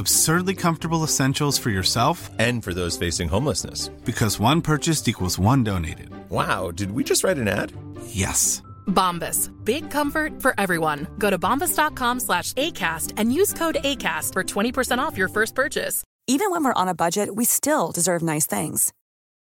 Absurdly 0.00 0.54
comfortable 0.54 1.04
essentials 1.04 1.58
for 1.58 1.68
yourself 1.68 2.30
And 2.38 2.64
for 2.64 2.72
those 2.72 2.96
facing 2.96 3.28
homelessness. 3.28 3.88
because 4.06 4.40
one 4.40 4.62
purchased 4.62 5.08
equals 5.08 5.38
one 5.38 5.62
donated. 5.62 6.08
Wow, 6.30 6.70
did 6.70 6.90
we 6.92 7.04
just 7.04 7.22
write 7.22 7.36
an 7.38 7.48
ad? 7.48 7.72
Yes. 8.06 8.62
Bombas. 8.86 9.50
Big 9.64 9.90
comfort 9.90 10.40
for 10.40 10.54
everyone. 10.58 11.06
Go 11.18 11.28
to 11.30 11.38
bombas.com 11.38 12.20
slash 12.20 12.54
ACAST 12.54 13.12
and 13.18 13.32
use 13.34 13.52
code 13.52 13.76
ACAST 13.84 14.32
for 14.32 14.42
20% 14.42 14.98
off 14.98 15.18
your 15.18 15.28
first 15.28 15.54
purchase. 15.54 16.02
Even 16.26 16.50
when 16.50 16.64
we're 16.64 16.80
on 16.82 16.88
a 16.88 16.94
budget, 16.94 17.34
we 17.36 17.44
still 17.44 17.92
deserve 17.92 18.22
nice 18.22 18.46
things. 18.46 18.92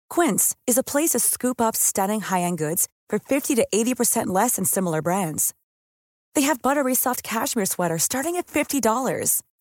Quince 0.09 0.55
is 0.69 0.79
a 0.79 0.83
place 0.85 1.11
to 1.11 1.19
scoop 1.19 1.61
up 1.61 1.75
stunning 1.75 2.21
high-end 2.21 2.59
goods 2.59 2.87
for 3.09 3.19
50 3.19 3.57
to 3.57 3.67
80% 3.75 4.29
less 4.29 4.55
than 4.57 4.65
similar 4.67 5.03
brands. 5.03 5.53
They 6.35 6.43
have 6.43 6.63
buttery 6.63 6.95
soft 6.95 7.23
cashmere 7.25 7.67
sweaters 7.67 8.03
starting 8.05 8.37
at 8.37 8.47
$50, 8.47 9.43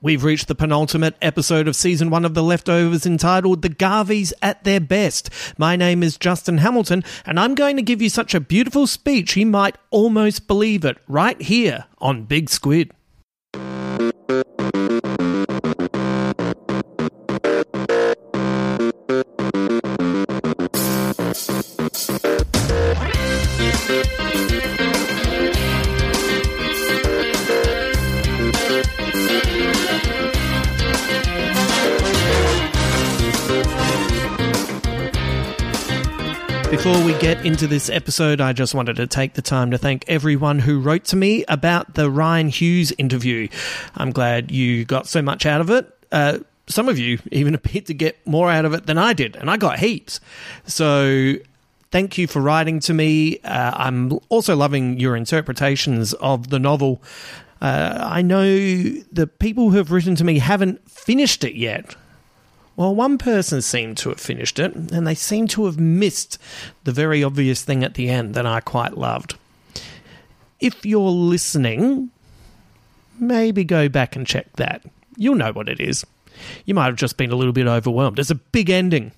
We've 0.00 0.22
reached 0.22 0.46
the 0.46 0.54
penultimate 0.54 1.16
episode 1.20 1.66
of 1.66 1.74
season 1.74 2.08
one 2.08 2.24
of 2.24 2.34
The 2.34 2.42
Leftovers 2.42 3.04
entitled 3.04 3.62
The 3.62 3.68
Garveys 3.68 4.32
at 4.40 4.62
Their 4.62 4.78
Best. 4.78 5.28
My 5.58 5.74
name 5.74 6.04
is 6.04 6.16
Justin 6.16 6.58
Hamilton, 6.58 7.02
and 7.26 7.40
I'm 7.40 7.56
going 7.56 7.74
to 7.76 7.82
give 7.82 8.00
you 8.00 8.08
such 8.08 8.32
a 8.32 8.38
beautiful 8.38 8.86
speech 8.86 9.36
you 9.36 9.44
might 9.44 9.76
almost 9.90 10.46
believe 10.46 10.84
it 10.84 10.98
right 11.08 11.40
here 11.42 11.86
on 11.98 12.26
Big 12.26 12.48
Squid. 12.48 12.92
Before 36.70 37.02
we 37.02 37.18
get 37.18 37.46
into 37.46 37.66
this 37.66 37.88
episode, 37.88 38.42
I 38.42 38.52
just 38.52 38.74
wanted 38.74 38.96
to 38.96 39.06
take 39.06 39.32
the 39.32 39.40
time 39.40 39.70
to 39.70 39.78
thank 39.78 40.04
everyone 40.06 40.58
who 40.58 40.80
wrote 40.80 41.04
to 41.06 41.16
me 41.16 41.42
about 41.48 41.94
the 41.94 42.10
Ryan 42.10 42.50
Hughes 42.50 42.92
interview. 42.98 43.48
I'm 43.96 44.10
glad 44.10 44.50
you 44.50 44.84
got 44.84 45.06
so 45.06 45.22
much 45.22 45.46
out 45.46 45.62
of 45.62 45.70
it. 45.70 45.90
Uh, 46.12 46.40
some 46.66 46.90
of 46.90 46.98
you 46.98 47.20
even 47.32 47.54
appeared 47.56 47.86
to 47.86 47.94
get 47.94 48.24
more 48.26 48.50
out 48.50 48.66
of 48.66 48.74
it 48.74 48.84
than 48.84 48.98
I 48.98 49.14
did, 49.14 49.34
and 49.34 49.50
I 49.50 49.56
got 49.56 49.78
heaps. 49.78 50.20
So 50.66 51.36
thank 51.90 52.18
you 52.18 52.26
for 52.26 52.40
writing 52.42 52.80
to 52.80 52.92
me. 52.92 53.38
Uh, 53.38 53.72
I'm 53.74 54.20
also 54.28 54.54
loving 54.54 55.00
your 55.00 55.16
interpretations 55.16 56.12
of 56.12 56.50
the 56.50 56.58
novel. 56.58 57.02
Uh, 57.62 57.98
I 57.98 58.20
know 58.20 58.44
the 58.44 59.26
people 59.26 59.70
who 59.70 59.78
have 59.78 59.90
written 59.90 60.16
to 60.16 60.24
me 60.24 60.38
haven't 60.38 60.88
finished 60.88 61.44
it 61.44 61.54
yet. 61.54 61.96
Well, 62.78 62.94
one 62.94 63.18
person 63.18 63.60
seemed 63.60 63.96
to 63.98 64.10
have 64.10 64.20
finished 64.20 64.60
it, 64.60 64.72
and 64.72 65.04
they 65.04 65.16
seem 65.16 65.48
to 65.48 65.66
have 65.66 65.80
missed 65.80 66.38
the 66.84 66.92
very 66.92 67.24
obvious 67.24 67.64
thing 67.64 67.82
at 67.82 67.94
the 67.94 68.08
end 68.08 68.34
that 68.36 68.46
I 68.46 68.60
quite 68.60 68.96
loved. 68.96 69.34
If 70.60 70.86
you're 70.86 71.10
listening, 71.10 72.10
maybe 73.18 73.64
go 73.64 73.88
back 73.88 74.14
and 74.14 74.24
check 74.24 74.54
that. 74.58 74.84
You'll 75.16 75.34
know 75.34 75.50
what 75.50 75.68
it 75.68 75.80
is. 75.80 76.06
You 76.66 76.74
might 76.74 76.86
have 76.86 76.94
just 76.94 77.16
been 77.16 77.32
a 77.32 77.34
little 77.34 77.52
bit 77.52 77.66
overwhelmed. 77.66 78.20
It's 78.20 78.30
a 78.30 78.36
big 78.36 78.70
ending. 78.70 79.10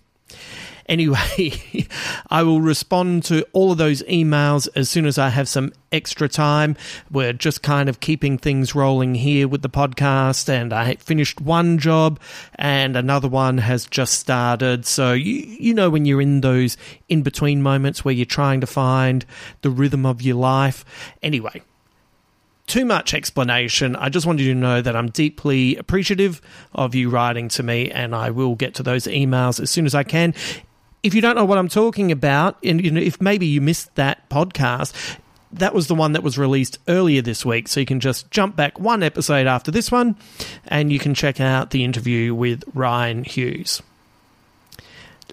Anyway, 0.87 1.87
I 2.31 2.43
will 2.43 2.61
respond 2.61 3.25
to 3.25 3.47
all 3.53 3.73
of 3.73 3.79
those 3.79 4.03
emails 4.05 4.69
as 4.75 4.89
soon 4.89 5.07
as 5.07 5.19
I 5.19 5.29
have 5.29 5.49
some 5.49 5.73
extra 5.93 6.29
time. 6.29 6.77
We're 7.11 7.33
just 7.33 7.63
kind 7.63 7.89
of 7.89 8.01
keeping 8.01 8.39
things 8.39 8.75
rolling 8.75 9.15
here 9.15 9.49
with 9.49 9.63
the 9.63 9.69
podcast, 9.69 10.49
and 10.49 10.73
I 10.73 10.95
finished 10.97 11.41
one 11.41 11.79
job 11.79 12.21
and 12.57 12.97
another 12.97 13.29
one 13.29 13.59
has 13.59 13.87
just 13.87 14.15
started. 14.15 14.87
So, 14.87 15.13
you, 15.13 15.35
you 15.35 15.75
know, 15.75 15.91
when 15.91 16.05
you're 16.05 16.21
in 16.21 16.41
those 16.41 16.77
in 17.09 17.23
between 17.23 17.63
moments 17.63 18.05
where 18.05 18.15
you're 18.15 18.27
trying 18.27 18.61
to 18.61 18.67
find 18.67 19.25
the 19.63 19.71
rhythm 19.71 20.07
of 20.07 20.23
your 20.23 20.37
life. 20.37 20.85
Anyway, 21.23 21.63
too 22.71 22.85
much 22.85 23.15
explanation. 23.15 23.97
I 23.97 24.09
just 24.09 24.27
wanted 24.27 24.45
you 24.45 24.55
to 24.55 24.61
know 24.61 24.81
that 24.81 24.95
I'm 24.95 25.11
deeply 25.11 25.77
appreciative 25.77 26.41
of 26.73 26.95
you 26.95 27.11
writing 27.11 27.49
to 27.51 27.65
me, 27.65 27.91
and 27.91 28.15
I 28.15 28.31
will 28.31 28.55
get 28.55 28.75
to 28.77 28.85
those 28.85 29.05
emails 29.07 29.61
as 29.61 29.71
soon 29.71 29.87
as 29.87 29.95
I 29.95 30.05
can. 30.05 30.35
If 31.03 31.15
you 31.15 31.21
don't 31.21 31.35
know 31.35 31.45
what 31.45 31.59
I'm 31.59 31.69
talking 31.69 32.13
about, 32.13 32.59
and 32.63 32.85
you 32.85 32.91
know, 32.91 33.01
if 33.01 33.21
maybe 33.21 33.47
you 33.47 33.61
missed 33.61 33.95
that 33.95 34.29
podcast, 34.29 35.17
that 35.53 35.75
was 35.75 35.87
the 35.87 35.95
one 35.95 36.13
that 36.13 36.23
was 36.23 36.39
released 36.39 36.79
earlier 36.89 37.23
this 37.23 37.45
week. 37.45 37.69
So 37.69 37.81
you 37.81 37.87
can 37.87 38.01
just 38.01 38.31
jump 38.31 38.55
back 38.55 38.79
one 38.79 39.03
episode 39.03 39.47
after 39.47 39.71
this 39.71 39.91
one, 39.91 40.17
and 40.67 40.93
you 40.93 40.99
can 40.99 41.15
check 41.15 41.41
out 41.41 41.71
the 41.71 41.85
interview 41.85 42.35
with 42.35 42.65
Ryan 42.75 43.25
Hughes. 43.25 43.83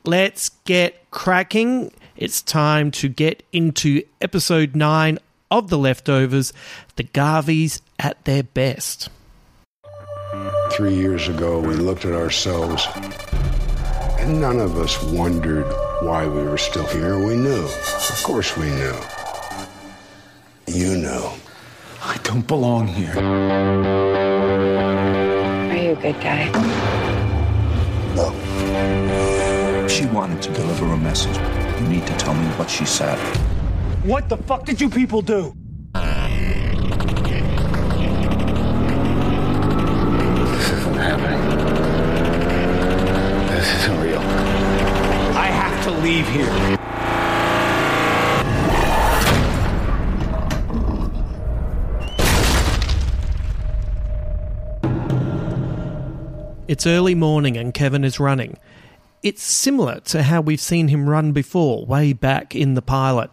Let's 0.06 0.50
get 0.66 1.10
cracking. 1.12 1.92
It's 2.16 2.42
time 2.42 2.92
to 2.92 3.10
get 3.10 3.44
into 3.52 4.04
episode 4.22 4.76
9 4.76 5.20
of 5.52 5.70
The 5.70 5.78
Leftovers 5.78 6.54
The 6.96 7.04
Garveys 7.04 7.82
at 8.00 8.24
Their 8.26 8.44
Best. 8.44 9.10
Three 10.72 10.96
years 10.96 11.28
ago, 11.28 11.60
we 11.60 11.76
looked 11.76 12.06
at 12.06 12.14
ourselves, 12.14 12.88
and 14.20 14.42
none 14.42 14.60
of 14.60 14.78
us 14.78 15.02
wondered 15.04 15.66
why 16.02 16.28
we 16.28 16.44
were 16.44 16.58
still 16.58 16.86
here. 16.88 17.18
We 17.18 17.36
knew. 17.36 17.64
Of 17.64 18.22
course, 18.24 18.56
we 18.58 18.70
knew. 18.70 18.96
You 20.68 20.98
know. 20.98 21.34
I 22.04 22.18
don't 22.24 22.46
belong 22.48 22.88
here. 22.88 23.18
Are 25.72 25.76
you 25.76 25.92
a 25.92 25.96
good 25.96 26.22
guy? 26.22 26.52
No. 28.16 29.88
She 29.88 30.06
wanted 30.06 30.42
to 30.44 30.52
deliver 30.54 30.86
a 30.86 30.98
message. 30.98 31.38
You 31.82 31.88
need 31.88 32.06
to 32.06 32.16
tell 32.18 32.34
me 32.34 32.48
what 32.58 32.70
she 32.70 32.86
said. 32.86 33.18
What 34.04 34.30
the 34.30 34.38
fuck 34.38 34.66
did 34.66 34.80
you 34.80 34.90
people 34.90 35.22
do? 35.22 35.57
Here. 46.38 46.78
It's 56.68 56.86
early 56.86 57.16
morning 57.16 57.56
and 57.58 57.74
Kevin 57.74 58.04
is 58.04 58.20
running. 58.20 58.58
It's 59.24 59.42
similar 59.42 60.02
to 60.02 60.24
how 60.24 60.42
we've 60.42 60.62
seen 60.62 60.90
him 60.90 61.10
run 61.10 61.32
before, 61.32 61.86
way 61.86 62.14
back 62.14 62.56
in 62.56 62.76
the 62.76 62.82
pilot. 62.82 63.32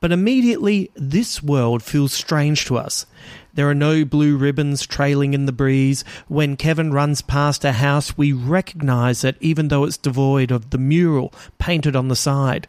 But 0.00 0.12
immediately, 0.12 0.90
this 0.94 1.42
world 1.42 1.82
feels 1.82 2.12
strange 2.12 2.64
to 2.66 2.76
us. 2.76 3.06
There 3.54 3.68
are 3.70 3.74
no 3.74 4.04
blue 4.04 4.36
ribbons 4.36 4.84
trailing 4.84 5.32
in 5.32 5.46
the 5.46 5.52
breeze. 5.52 6.04
When 6.26 6.56
Kevin 6.56 6.92
runs 6.92 7.22
past 7.22 7.64
a 7.64 7.72
house, 7.72 8.18
we 8.18 8.32
recognize 8.32 9.22
it 9.22 9.36
even 9.40 9.68
though 9.68 9.84
it's 9.84 9.96
devoid 9.96 10.50
of 10.50 10.70
the 10.70 10.78
mural 10.78 11.32
painted 11.58 11.94
on 11.94 12.08
the 12.08 12.16
side. 12.16 12.66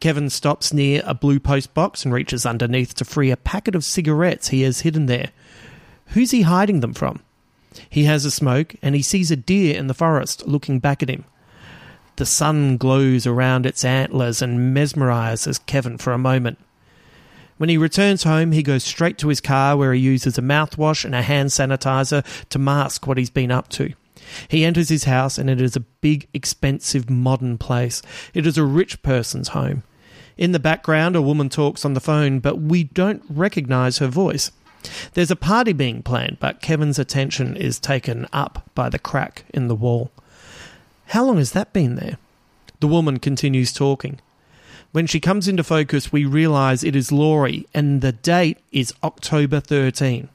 Kevin 0.00 0.28
stops 0.28 0.72
near 0.72 1.02
a 1.04 1.14
blue 1.14 1.38
post 1.38 1.72
box 1.72 2.04
and 2.04 2.12
reaches 2.12 2.44
underneath 2.44 2.94
to 2.94 3.04
free 3.04 3.30
a 3.30 3.36
packet 3.36 3.74
of 3.74 3.84
cigarettes 3.84 4.48
he 4.48 4.62
has 4.62 4.80
hidden 4.80 5.06
there. 5.06 5.30
Who's 6.08 6.32
he 6.32 6.42
hiding 6.42 6.80
them 6.80 6.92
from? 6.92 7.20
He 7.88 8.04
has 8.04 8.24
a 8.24 8.30
smoke 8.30 8.74
and 8.82 8.94
he 8.94 9.02
sees 9.02 9.30
a 9.30 9.36
deer 9.36 9.76
in 9.76 9.86
the 9.86 9.94
forest 9.94 10.46
looking 10.46 10.80
back 10.80 11.02
at 11.02 11.10
him. 11.10 11.24
The 12.16 12.26
sun 12.26 12.76
glows 12.76 13.26
around 13.26 13.66
its 13.66 13.84
antlers 13.84 14.42
and 14.42 14.76
mesmerizes 14.76 15.64
Kevin 15.66 15.98
for 15.98 16.12
a 16.12 16.18
moment. 16.18 16.58
When 17.58 17.68
he 17.70 17.78
returns 17.78 18.24
home, 18.24 18.52
he 18.52 18.62
goes 18.62 18.84
straight 18.84 19.16
to 19.18 19.28
his 19.28 19.40
car 19.40 19.76
where 19.76 19.94
he 19.94 20.00
uses 20.00 20.36
a 20.36 20.42
mouthwash 20.42 21.04
and 21.04 21.14
a 21.14 21.22
hand 21.22 21.50
sanitizer 21.50 22.24
to 22.50 22.58
mask 22.58 23.06
what 23.06 23.16
he's 23.16 23.30
been 23.30 23.50
up 23.50 23.68
to. 23.70 23.94
He 24.48 24.64
enters 24.64 24.88
his 24.88 25.04
house 25.04 25.38
and 25.38 25.48
it 25.48 25.60
is 25.60 25.76
a 25.76 25.80
big, 25.80 26.28
expensive, 26.34 27.08
modern 27.08 27.58
place. 27.58 28.02
It 28.34 28.46
is 28.46 28.58
a 28.58 28.64
rich 28.64 29.02
person's 29.02 29.48
home. 29.48 29.84
In 30.36 30.52
the 30.52 30.58
background, 30.58 31.16
a 31.16 31.22
woman 31.22 31.48
talks 31.48 31.84
on 31.84 31.94
the 31.94 32.00
phone, 32.00 32.40
but 32.40 32.60
we 32.60 32.84
don't 32.84 33.22
recognize 33.28 33.98
her 33.98 34.08
voice. 34.08 34.50
There's 35.14 35.30
a 35.30 35.36
party 35.36 35.72
being 35.72 36.02
planned, 36.02 36.38
but 36.40 36.60
Kevin's 36.60 36.98
attention 36.98 37.56
is 37.56 37.80
taken 37.80 38.26
up 38.32 38.68
by 38.74 38.90
the 38.90 38.98
crack 38.98 39.44
in 39.54 39.68
the 39.68 39.74
wall. 39.74 40.10
How 41.06 41.24
long 41.24 41.38
has 41.38 41.52
that 41.52 41.72
been 41.72 41.94
there? 41.94 42.18
The 42.80 42.86
woman 42.86 43.18
continues 43.18 43.72
talking. 43.72 44.20
When 44.92 45.06
she 45.06 45.20
comes 45.20 45.48
into 45.48 45.64
focus, 45.64 46.12
we 46.12 46.24
realize 46.24 46.82
it 46.82 46.96
is 46.96 47.12
Laurie, 47.12 47.66
and 47.74 48.00
the 48.00 48.12
date 48.12 48.58
is 48.72 48.94
October 49.02 49.60
13. 49.60 50.28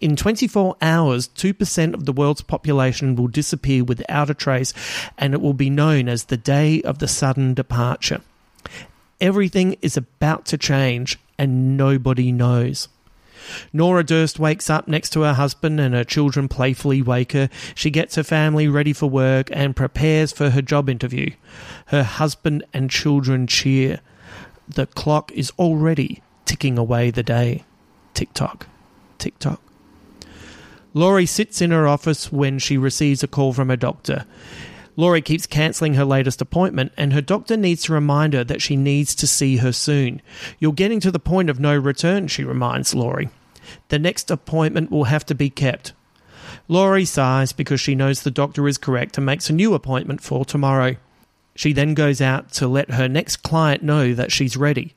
In 0.00 0.16
24 0.16 0.76
hours, 0.82 1.28
2% 1.28 1.94
of 1.94 2.04
the 2.04 2.12
world's 2.12 2.42
population 2.42 3.16
will 3.16 3.28
disappear 3.28 3.82
without 3.82 4.30
a 4.30 4.34
trace, 4.34 4.72
and 5.16 5.34
it 5.34 5.40
will 5.40 5.54
be 5.54 5.70
known 5.70 6.08
as 6.08 6.24
the 6.24 6.36
day 6.36 6.82
of 6.82 6.98
the 6.98 7.08
sudden 7.08 7.54
departure. 7.54 8.20
Everything 9.20 9.76
is 9.80 9.96
about 9.96 10.44
to 10.46 10.58
change, 10.58 11.18
and 11.38 11.76
nobody 11.76 12.32
knows. 12.32 12.88
Nora 13.72 14.04
Durst 14.04 14.38
wakes 14.38 14.70
up 14.70 14.88
next 14.88 15.10
to 15.10 15.22
her 15.22 15.34
husband 15.34 15.80
and 15.80 15.94
her 15.94 16.04
children 16.04 16.48
playfully 16.48 17.02
wake 17.02 17.32
her. 17.32 17.48
She 17.74 17.90
gets 17.90 18.16
her 18.16 18.22
family 18.22 18.68
ready 18.68 18.92
for 18.92 19.08
work 19.08 19.48
and 19.52 19.76
prepares 19.76 20.32
for 20.32 20.50
her 20.50 20.62
job 20.62 20.88
interview. 20.88 21.30
Her 21.86 22.02
husband 22.02 22.64
and 22.72 22.90
children 22.90 23.46
cheer. 23.46 24.00
The 24.68 24.86
clock 24.86 25.32
is 25.32 25.52
already 25.58 26.22
ticking 26.44 26.78
away 26.78 27.10
the 27.10 27.22
day. 27.22 27.64
Tick 28.14 28.32
tock, 28.34 28.66
tick 29.18 29.38
tock. 29.38 29.60
Laurie 30.94 31.26
sits 31.26 31.62
in 31.62 31.70
her 31.70 31.88
office 31.88 32.30
when 32.30 32.58
she 32.58 32.76
receives 32.76 33.22
a 33.22 33.28
call 33.28 33.52
from 33.52 33.70
her 33.70 33.76
doctor. 33.76 34.26
Laurie 34.96 35.22
keeps 35.22 35.46
cancelling 35.46 35.94
her 35.94 36.04
latest 36.04 36.40
appointment, 36.40 36.92
and 36.96 37.12
her 37.12 37.20
doctor 37.20 37.56
needs 37.56 37.84
to 37.84 37.92
remind 37.92 38.34
her 38.34 38.44
that 38.44 38.60
she 38.60 38.76
needs 38.76 39.14
to 39.14 39.26
see 39.26 39.56
her 39.58 39.72
soon. 39.72 40.20
You're 40.58 40.72
getting 40.72 41.00
to 41.00 41.10
the 41.10 41.18
point 41.18 41.48
of 41.48 41.58
no 41.58 41.76
return, 41.76 42.28
she 42.28 42.44
reminds 42.44 42.94
Laurie. 42.94 43.30
The 43.88 43.98
next 43.98 44.30
appointment 44.30 44.90
will 44.90 45.04
have 45.04 45.24
to 45.26 45.34
be 45.34 45.50
kept. 45.50 45.92
Laurie 46.68 47.04
sighs 47.04 47.52
because 47.52 47.80
she 47.80 47.94
knows 47.94 48.22
the 48.22 48.30
doctor 48.30 48.68
is 48.68 48.78
correct 48.78 49.16
and 49.16 49.26
makes 49.26 49.48
a 49.48 49.54
new 49.54 49.74
appointment 49.74 50.20
for 50.22 50.44
tomorrow. 50.44 50.96
She 51.54 51.72
then 51.72 51.94
goes 51.94 52.20
out 52.20 52.52
to 52.52 52.68
let 52.68 52.92
her 52.92 53.08
next 53.08 53.42
client 53.42 53.82
know 53.82 54.14
that 54.14 54.32
she's 54.32 54.56
ready. 54.56 54.94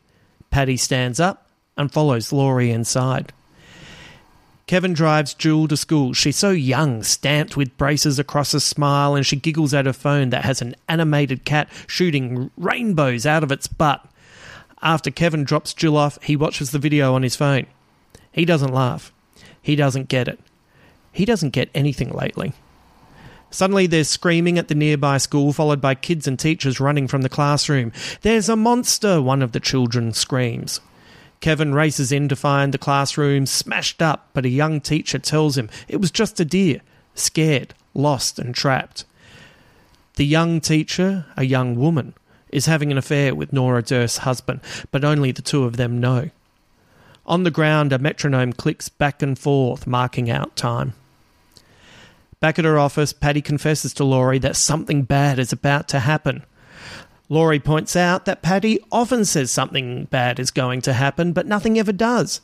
Patty 0.52 0.78
stands 0.78 1.20
up 1.20 1.50
and 1.78 1.92
follows 1.92 2.32
Laurie 2.32 2.72
inside. 2.72 3.34
Kevin 4.68 4.94
drives 4.94 5.36
Jill 5.36 5.68
to 5.68 5.78
school. 5.78 6.14
She's 6.14 6.38
so 6.38 6.50
young, 6.50 7.04
stamped 7.04 7.56
with 7.56 7.78
braces 7.78 8.18
across 8.18 8.54
her 8.54 8.60
smile, 8.60 9.14
and 9.14 9.24
she 9.24 9.36
giggles 9.36 9.76
at 9.76 9.86
her 9.86 9.94
phone 9.94 10.32
that 10.32 10.44
has 10.44 10.60
an 10.60 10.76
animated 10.90 11.46
cat 11.46 11.70
shooting 11.86 12.50
rainbows 12.58 13.28
out 13.28 13.44
of 13.44 13.52
its 13.52 13.68
butt. 13.68 14.04
After 14.82 15.12
Kevin 15.12 15.44
drops 15.44 15.74
Jill 15.74 15.96
off, 15.96 16.22
he 16.24 16.36
watches 16.36 16.72
the 16.72 16.80
video 16.80 17.14
on 17.14 17.22
his 17.22 17.36
phone. 17.36 17.68
He 18.32 18.44
doesn't 18.44 18.74
laugh. 18.74 19.14
He 19.62 19.76
doesn't 19.76 20.10
get 20.10 20.28
it. 20.28 20.40
He 21.12 21.26
doesn't 21.26 21.52
get 21.52 21.70
anything 21.76 22.10
lately. 22.10 22.54
Suddenly, 23.52 23.86
there's 23.86 24.10
screaming 24.10 24.58
at 24.58 24.68
the 24.68 24.76
nearby 24.76 25.20
school, 25.20 25.54
followed 25.54 25.80
by 25.80 25.94
kids 25.94 26.28
and 26.28 26.40
teachers 26.40 26.80
running 26.80 27.08
from 27.08 27.22
the 27.22 27.30
classroom. 27.30 27.94
There's 28.22 28.50
a 28.50 28.56
monster, 28.56 29.22
one 29.22 29.44
of 29.44 29.52
the 29.52 29.60
children 29.60 30.12
screams. 30.12 30.82
Kevin 31.46 31.76
races 31.76 32.12
in 32.12 32.28
to 32.28 32.36
find 32.36 32.74
the 32.74 32.80
classroom 32.80 33.46
smashed 33.46 34.02
up, 34.02 34.30
but 34.34 34.46
a 34.46 34.50
young 34.50 34.82
teacher 34.82 35.20
tells 35.20 35.56
him 35.56 35.70
it 35.88 35.98
was 35.98 36.10
just 36.10 36.40
a 36.40 36.44
deer, 36.44 36.82
scared, 37.14 37.76
lost, 37.94 38.40
and 38.40 38.56
trapped. 38.56 39.06
The 40.16 40.26
young 40.26 40.60
teacher, 40.60 41.28
a 41.38 41.44
young 41.44 41.76
woman, 41.76 42.16
is 42.50 42.66
having 42.66 42.92
an 42.92 42.98
affair 42.98 43.36
with 43.36 43.54
Nora 43.54 43.84
Durst's 43.84 44.18
husband, 44.18 44.60
but 44.90 45.04
only 45.04 45.32
the 45.32 45.44
two 45.44 45.66
of 45.66 45.78
them 45.78 46.00
know. 46.00 46.32
On 47.28 47.44
the 47.44 47.52
ground, 47.52 47.94
a 47.94 48.00
metronome 48.00 48.52
clicks 48.52 48.90
back 48.90 49.22
and 49.22 49.38
forth, 49.38 49.86
marking 49.86 50.32
out 50.32 50.56
time. 50.56 50.96
Back 52.40 52.58
at 52.58 52.66
her 52.66 52.80
office, 52.80 53.14
Patty 53.14 53.44
confesses 53.44 53.94
to 53.94 54.04
Laurie 54.04 54.40
that 54.40 54.56
something 54.56 55.04
bad 55.04 55.38
is 55.38 55.54
about 55.54 55.88
to 55.90 56.00
happen. 56.00 56.44
Laurie 57.28 57.60
points 57.60 57.96
out 57.96 58.26
that 58.26 58.44
Patty 58.44 58.80
often 58.92 59.26
says 59.26 59.50
something 59.50 60.06
bad 60.06 60.40
is 60.40 60.52
going 60.52 60.82
to 60.82 60.94
happen, 60.94 61.34
but 61.34 61.48
nothing 61.48 61.80
ever 61.80 61.92
does. 61.92 62.42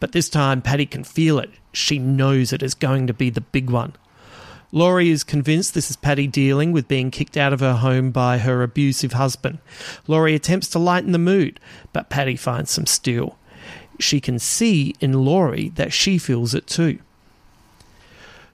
But 0.00 0.12
this 0.12 0.28
time, 0.28 0.60
Patty 0.60 0.86
can 0.86 1.04
feel 1.04 1.38
it. 1.38 1.50
She 1.72 1.98
knows 1.98 2.52
it 2.52 2.62
is 2.62 2.74
going 2.74 3.06
to 3.06 3.14
be 3.14 3.30
the 3.30 3.40
big 3.40 3.70
one. 3.70 3.94
Laurie 4.72 5.10
is 5.10 5.22
convinced 5.22 5.72
this 5.72 5.88
is 5.88 5.94
Patty 5.94 6.26
dealing 6.26 6.72
with 6.72 6.88
being 6.88 7.12
kicked 7.12 7.36
out 7.36 7.52
of 7.52 7.60
her 7.60 7.74
home 7.74 8.10
by 8.10 8.38
her 8.38 8.64
abusive 8.64 9.12
husband. 9.12 9.58
Laurie 10.08 10.34
attempts 10.34 10.68
to 10.70 10.80
lighten 10.80 11.12
the 11.12 11.18
mood, 11.18 11.60
but 11.92 12.10
Patty 12.10 12.34
finds 12.34 12.72
some 12.72 12.86
steel. 12.86 13.38
She 14.00 14.20
can 14.20 14.40
see 14.40 14.96
in 14.98 15.24
Laurie 15.24 15.68
that 15.76 15.92
she 15.92 16.18
feels 16.18 16.54
it 16.54 16.66
too. 16.66 16.98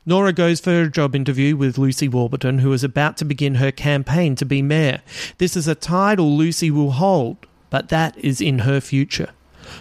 Nora 0.06 0.32
goes 0.32 0.60
for 0.60 0.82
a 0.82 0.90
job 0.90 1.14
interview 1.14 1.56
with 1.56 1.76
Lucy 1.76 2.08
Warburton, 2.08 2.60
who 2.60 2.72
is 2.72 2.82
about 2.82 3.18
to 3.18 3.24
begin 3.26 3.56
her 3.56 3.70
campaign 3.70 4.34
to 4.36 4.46
be 4.46 4.62
mayor. 4.62 5.02
This 5.36 5.56
is 5.56 5.68
a 5.68 5.74
title 5.74 6.36
Lucy 6.36 6.70
will 6.70 6.92
hold, 6.92 7.46
but 7.68 7.90
that 7.90 8.16
is 8.16 8.40
in 8.40 8.60
her 8.60 8.80
future. 8.80 9.30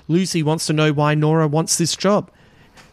Lucy 0.09 0.43
wants 0.43 0.65
to 0.67 0.73
know 0.73 0.91
why 0.91 1.15
Nora 1.15 1.47
wants 1.47 1.77
this 1.77 1.95
job. 1.95 2.29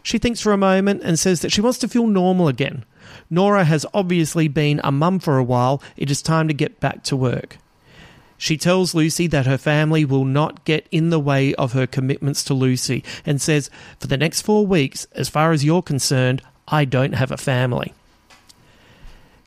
She 0.03 0.17
thinks 0.17 0.39
for 0.39 0.53
a 0.53 0.57
moment 0.57 1.01
and 1.03 1.19
says 1.19 1.41
that 1.41 1.51
she 1.51 1.59
wants 1.59 1.77
to 1.79 1.89
feel 1.89 2.07
normal 2.07 2.47
again. 2.47 2.85
Nora 3.29 3.65
has 3.65 3.85
obviously 3.93 4.47
been 4.47 4.79
a 4.83 4.91
mum 4.91 5.19
for 5.19 5.37
a 5.37 5.43
while. 5.43 5.83
It 5.97 6.09
is 6.09 6.21
time 6.21 6.47
to 6.47 6.53
get 6.53 6.79
back 6.79 7.03
to 7.03 7.17
work. 7.17 7.57
She 8.37 8.55
tells 8.55 8.95
Lucy 8.95 9.27
that 9.27 9.47
her 9.47 9.57
family 9.57 10.05
will 10.05 10.23
not 10.23 10.63
get 10.63 10.87
in 10.91 11.09
the 11.09 11.19
way 11.19 11.53
of 11.55 11.73
her 11.73 11.87
commitments 11.87 12.43
to 12.45 12.53
Lucy 12.53 13.03
and 13.25 13.41
says, 13.41 13.69
For 13.99 14.07
the 14.07 14.15
next 14.15 14.43
four 14.43 14.65
weeks, 14.65 15.07
as 15.11 15.27
far 15.27 15.51
as 15.51 15.65
you're 15.65 15.81
concerned, 15.81 16.41
I 16.67 16.85
don't 16.85 17.13
have 17.13 17.31
a 17.31 17.37
family. 17.37 17.93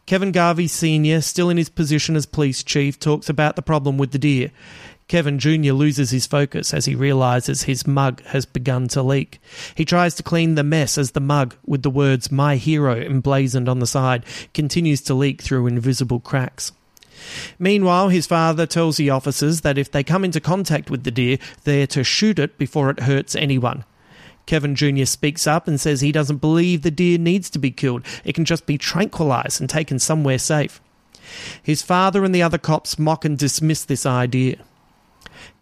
Kevin 0.06 0.32
Garvey 0.32 0.66
Sr., 0.66 1.20
still 1.20 1.50
in 1.50 1.56
his 1.56 1.68
position 1.68 2.16
as 2.16 2.26
police 2.26 2.64
chief, 2.64 2.98
talks 2.98 3.28
about 3.28 3.56
the 3.56 3.62
problem 3.62 3.96
with 3.98 4.10
the 4.10 4.18
deer. 4.18 4.50
Kevin 5.06 5.38
Jr. 5.38 5.72
loses 5.72 6.10
his 6.10 6.26
focus 6.26 6.72
as 6.72 6.84
he 6.84 6.94
realizes 6.94 7.62
his 7.62 7.86
mug 7.86 8.22
has 8.26 8.46
begun 8.46 8.88
to 8.88 9.02
leak. 9.02 9.40
He 9.74 9.84
tries 9.84 10.14
to 10.14 10.22
clean 10.22 10.54
the 10.54 10.62
mess 10.62 10.96
as 10.96 11.12
the 11.12 11.20
mug, 11.20 11.56
with 11.66 11.82
the 11.82 11.90
words 11.90 12.30
My 12.32 12.56
Hero 12.56 12.96
emblazoned 12.96 13.68
on 13.68 13.80
the 13.80 13.86
side, 13.86 14.24
continues 14.54 15.00
to 15.02 15.14
leak 15.14 15.42
through 15.42 15.66
invisible 15.66 16.20
cracks. 16.20 16.72
Meanwhile, 17.58 18.08
his 18.08 18.26
father 18.26 18.66
tells 18.66 18.96
the 18.96 19.10
officers 19.10 19.60
that 19.60 19.78
if 19.78 19.90
they 19.90 20.02
come 20.02 20.24
into 20.24 20.40
contact 20.40 20.90
with 20.90 21.04
the 21.04 21.10
deer, 21.10 21.38
they're 21.64 21.86
to 21.88 22.02
shoot 22.02 22.38
it 22.38 22.56
before 22.56 22.88
it 22.90 23.00
hurts 23.00 23.36
anyone. 23.36 23.84
Kevin 24.46 24.74
Jr. 24.74 25.04
speaks 25.04 25.46
up 25.46 25.68
and 25.68 25.80
says 25.80 26.00
he 26.00 26.12
doesn't 26.12 26.38
believe 26.38 26.82
the 26.82 26.90
deer 26.90 27.18
needs 27.18 27.50
to 27.50 27.58
be 27.58 27.70
killed. 27.70 28.04
It 28.24 28.34
can 28.34 28.44
just 28.44 28.66
be 28.66 28.78
tranquilized 28.78 29.60
and 29.60 29.70
taken 29.70 29.98
somewhere 29.98 30.38
safe. 30.38 30.80
His 31.62 31.82
father 31.82 32.24
and 32.24 32.34
the 32.34 32.42
other 32.42 32.58
cops 32.58 32.98
mock 32.98 33.24
and 33.24 33.38
dismiss 33.38 33.84
this 33.84 34.04
idea. 34.04 34.56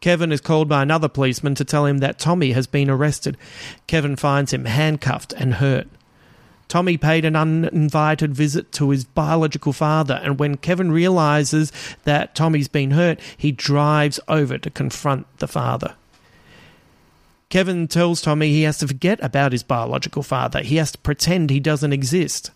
Kevin 0.01 0.33
is 0.33 0.41
called 0.41 0.69
by 0.69 0.83
another 0.83 1.09
policeman 1.09 1.55
to 1.57 1.65
tell 1.65 1.87
him 1.87 1.99
that 1.99 2.19
Tommy 2.19 2.53
has 2.53 2.67
been 2.67 2.89
arrested. 2.89 3.37
Kevin 3.87 4.17
finds 4.17 4.53
him 4.53 4.65
handcuffed 4.65 5.33
and 5.35 5.55
hurt. 5.55 5.89
Tommy 6.69 6.99
paid 6.99 7.25
an 7.25 7.35
uninvited 7.35 8.35
visit 8.35 8.73
to 8.73 8.91
his 8.91 9.05
biological 9.05 9.73
father, 9.73 10.21
and 10.23 10.39
when 10.39 10.59
Kevin 10.59 10.93
realizes 10.93 11.73
that 12.05 12.35
Tommy's 12.35 12.69
been 12.69 12.91
hurt, 12.91 13.19
he 13.37 13.51
drives 13.51 14.21
over 14.29 14.59
to 14.59 14.71
confront 14.71 15.27
the 15.39 15.49
father. 15.49 15.95
Kevin 17.49 17.89
tells 17.89 18.21
Tommy 18.21 18.51
he 18.51 18.63
has 18.63 18.79
to 18.79 18.89
forget 18.89 19.19
about 19.23 19.53
his 19.53 19.63
biological 19.63 20.23
father. 20.23 20.63
He 20.63 20.77
has 20.77 20.93
to 20.93 20.99
pretend 20.99 21.49
he 21.49 21.61
doesn't 21.61 21.93
exist. 21.93 22.51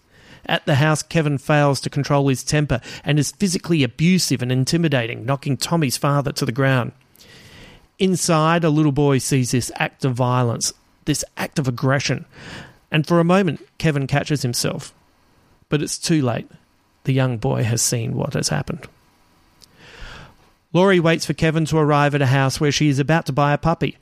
At 0.45 0.67
the 0.67 0.75
house, 0.75 1.03
Kevin 1.03 1.39
fails 1.39 1.81
to 1.81 1.91
control 1.91 2.29
his 2.29 2.45
temper 2.45 2.81
and 3.05 3.19
is 3.19 3.31
physically 3.33 3.83
abusive 3.85 4.43
and 4.43 4.53
intimidating, 4.53 5.25
knocking 5.25 5.57
Tommy's 5.57 5.97
father 5.97 6.33
to 6.33 6.45
the 6.45 6.53
ground. 6.53 6.93
Inside, 7.99 8.65
a 8.65 8.71
little 8.71 8.93
boy 8.93 9.19
sees 9.19 9.53
this 9.53 9.71
act 9.77 10.05
of 10.05 10.15
violence, 10.15 10.73
this 11.05 11.25
act 11.37 11.59
of 11.59 11.69
aggression, 11.69 12.27
and 12.91 13.07
for 13.07 13.21
a 13.21 13.25
moment, 13.25 13.67
Kevin 13.79 14.07
catches 14.07 14.43
himself. 14.43 14.93
But 15.69 15.81
it's 15.81 15.97
too 15.97 16.21
late. 16.21 16.51
The 17.05 17.15
young 17.15 17.39
boy 17.39 17.63
has 17.63 17.81
seen 17.81 18.15
what 18.15 18.35
has 18.35 18.49
happened. 18.49 18.87
Laurie 20.73 21.01
waits 21.01 21.27
for 21.27 21.35
Kevin 21.35 21.65
to 21.67 21.79
arrive 21.79 22.15
at 22.15 22.23
a 22.23 22.27
house 22.27 22.61
where 22.61 22.73
she 22.73 22.89
is 22.89 22.99
about 22.99 23.27
to 23.27 23.33
buy 23.33 23.53
a 23.53 23.59
puppy. 23.59 23.97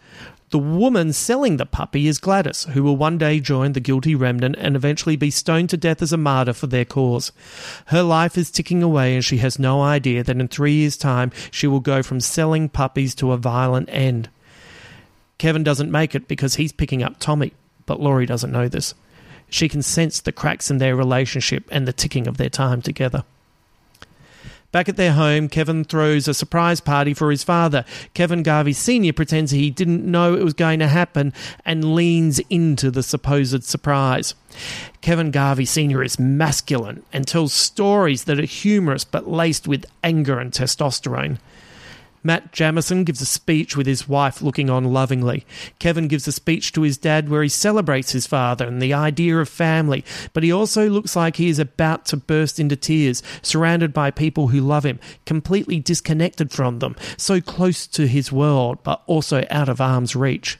The 0.50 0.58
woman 0.58 1.12
selling 1.12 1.58
the 1.58 1.66
puppy 1.66 2.08
is 2.08 2.18
Gladys, 2.18 2.64
who 2.64 2.82
will 2.82 2.96
one 2.96 3.18
day 3.18 3.38
join 3.38 3.72
the 3.72 3.78
guilty 3.78 4.16
remnant 4.16 4.56
and 4.58 4.74
eventually 4.74 5.14
be 5.14 5.30
stoned 5.30 5.70
to 5.70 5.76
death 5.76 6.02
as 6.02 6.12
a 6.12 6.16
martyr 6.16 6.52
for 6.52 6.66
their 6.66 6.84
cause. 6.84 7.30
Her 7.86 8.02
life 8.02 8.36
is 8.36 8.50
ticking 8.50 8.82
away, 8.82 9.14
and 9.14 9.24
she 9.24 9.36
has 9.38 9.60
no 9.60 9.80
idea 9.80 10.24
that 10.24 10.40
in 10.40 10.48
three 10.48 10.72
years' 10.72 10.96
time 10.96 11.30
she 11.52 11.68
will 11.68 11.78
go 11.78 12.02
from 12.02 12.18
selling 12.18 12.68
puppies 12.68 13.14
to 13.16 13.30
a 13.30 13.36
violent 13.36 13.88
end. 13.92 14.28
Kevin 15.38 15.62
doesn't 15.62 15.92
make 15.92 16.16
it 16.16 16.26
because 16.26 16.56
he's 16.56 16.72
picking 16.72 17.04
up 17.04 17.20
Tommy, 17.20 17.52
but 17.86 18.00
Laurie 18.00 18.26
doesn't 18.26 18.52
know 18.52 18.66
this. 18.66 18.92
She 19.50 19.68
can 19.68 19.82
sense 19.82 20.20
the 20.20 20.32
cracks 20.32 20.68
in 20.68 20.78
their 20.78 20.96
relationship 20.96 21.68
and 21.70 21.86
the 21.86 21.92
ticking 21.92 22.26
of 22.26 22.38
their 22.38 22.50
time 22.50 22.82
together. 22.82 23.22
Back 24.72 24.88
at 24.88 24.96
their 24.96 25.14
home, 25.14 25.48
Kevin 25.48 25.82
throws 25.82 26.28
a 26.28 26.34
surprise 26.34 26.80
party 26.80 27.12
for 27.12 27.32
his 27.32 27.42
father. 27.42 27.84
Kevin 28.14 28.44
Garvey 28.44 28.72
Sr. 28.72 29.12
pretends 29.12 29.50
he 29.50 29.68
didn't 29.68 30.08
know 30.08 30.34
it 30.34 30.44
was 30.44 30.54
going 30.54 30.78
to 30.78 30.86
happen 30.86 31.32
and 31.64 31.96
leans 31.96 32.38
into 32.50 32.90
the 32.90 33.02
supposed 33.02 33.64
surprise. 33.64 34.34
Kevin 35.00 35.32
Garvey 35.32 35.64
Sr. 35.64 36.04
is 36.04 36.20
masculine 36.20 37.02
and 37.12 37.26
tells 37.26 37.52
stories 37.52 38.24
that 38.24 38.38
are 38.38 38.44
humorous 38.44 39.04
but 39.04 39.28
laced 39.28 39.66
with 39.66 39.86
anger 40.04 40.38
and 40.38 40.52
testosterone. 40.52 41.38
Matt 42.22 42.52
Jamison 42.52 43.04
gives 43.04 43.22
a 43.22 43.26
speech 43.26 43.76
with 43.76 43.86
his 43.86 44.06
wife 44.06 44.42
looking 44.42 44.68
on 44.68 44.92
lovingly. 44.92 45.46
Kevin 45.78 46.06
gives 46.06 46.28
a 46.28 46.32
speech 46.32 46.72
to 46.72 46.82
his 46.82 46.98
dad 46.98 47.28
where 47.30 47.42
he 47.42 47.48
celebrates 47.48 48.12
his 48.12 48.26
father 48.26 48.66
and 48.66 48.80
the 48.80 48.92
idea 48.92 49.38
of 49.38 49.48
family, 49.48 50.04
but 50.34 50.42
he 50.42 50.52
also 50.52 50.90
looks 50.90 51.16
like 51.16 51.36
he 51.36 51.48
is 51.48 51.58
about 51.58 52.04
to 52.06 52.18
burst 52.18 52.60
into 52.60 52.76
tears, 52.76 53.22
surrounded 53.40 53.94
by 53.94 54.10
people 54.10 54.48
who 54.48 54.60
love 54.60 54.84
him, 54.84 55.00
completely 55.24 55.80
disconnected 55.80 56.52
from 56.52 56.80
them, 56.80 56.94
so 57.16 57.40
close 57.40 57.86
to 57.86 58.06
his 58.06 58.30
world, 58.30 58.78
but 58.82 59.02
also 59.06 59.46
out 59.50 59.70
of 59.70 59.80
arm's 59.80 60.14
reach. 60.14 60.58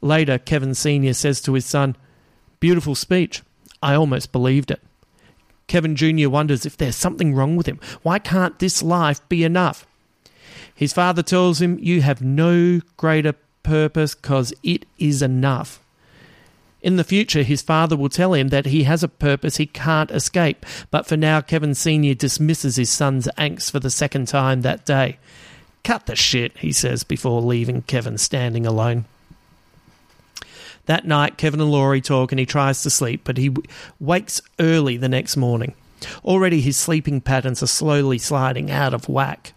Later, 0.00 0.38
Kevin 0.38 0.74
Sr. 0.74 1.14
says 1.14 1.40
to 1.42 1.54
his 1.54 1.64
son, 1.64 1.96
Beautiful 2.58 2.96
speech. 2.96 3.42
I 3.80 3.94
almost 3.94 4.32
believed 4.32 4.70
it. 4.72 4.80
Kevin 5.68 5.94
Jr. 5.94 6.28
wonders 6.28 6.66
if 6.66 6.76
there's 6.76 6.96
something 6.96 7.34
wrong 7.34 7.56
with 7.56 7.66
him. 7.66 7.80
Why 8.02 8.18
can't 8.18 8.58
this 8.58 8.82
life 8.82 9.26
be 9.28 9.44
enough? 9.44 9.86
His 10.74 10.92
father 10.92 11.22
tells 11.22 11.60
him, 11.60 11.78
You 11.80 12.02
have 12.02 12.22
no 12.22 12.80
greater 12.96 13.34
purpose 13.62 14.14
because 14.14 14.52
it 14.62 14.86
is 14.98 15.22
enough. 15.22 15.80
In 16.82 16.96
the 16.96 17.04
future, 17.04 17.44
his 17.44 17.62
father 17.62 17.96
will 17.96 18.08
tell 18.08 18.34
him 18.34 18.48
that 18.48 18.66
he 18.66 18.82
has 18.82 19.04
a 19.04 19.08
purpose 19.08 19.56
he 19.56 19.66
can't 19.66 20.10
escape, 20.10 20.66
but 20.90 21.06
for 21.06 21.16
now, 21.16 21.40
Kevin 21.40 21.74
Sr. 21.74 22.14
dismisses 22.14 22.74
his 22.74 22.90
son's 22.90 23.28
angst 23.38 23.70
for 23.70 23.78
the 23.78 23.90
second 23.90 24.26
time 24.26 24.62
that 24.62 24.84
day. 24.84 25.18
Cut 25.84 26.06
the 26.06 26.16
shit, 26.16 26.58
he 26.58 26.72
says 26.72 27.04
before 27.04 27.40
leaving 27.40 27.82
Kevin 27.82 28.18
standing 28.18 28.66
alone. 28.66 29.04
That 30.86 31.06
night, 31.06 31.36
Kevin 31.36 31.60
and 31.60 31.70
Laurie 31.70 32.00
talk 32.00 32.32
and 32.32 32.38
he 32.40 32.46
tries 32.46 32.82
to 32.82 32.90
sleep, 32.90 33.22
but 33.22 33.36
he 33.36 33.48
w- 33.48 33.68
wakes 34.00 34.40
early 34.58 34.96
the 34.96 35.08
next 35.08 35.36
morning. 35.36 35.74
Already 36.24 36.60
his 36.60 36.76
sleeping 36.76 37.20
patterns 37.20 37.62
are 37.62 37.68
slowly 37.68 38.18
sliding 38.18 38.70
out 38.70 38.92
of 38.92 39.08
whack. 39.08 39.52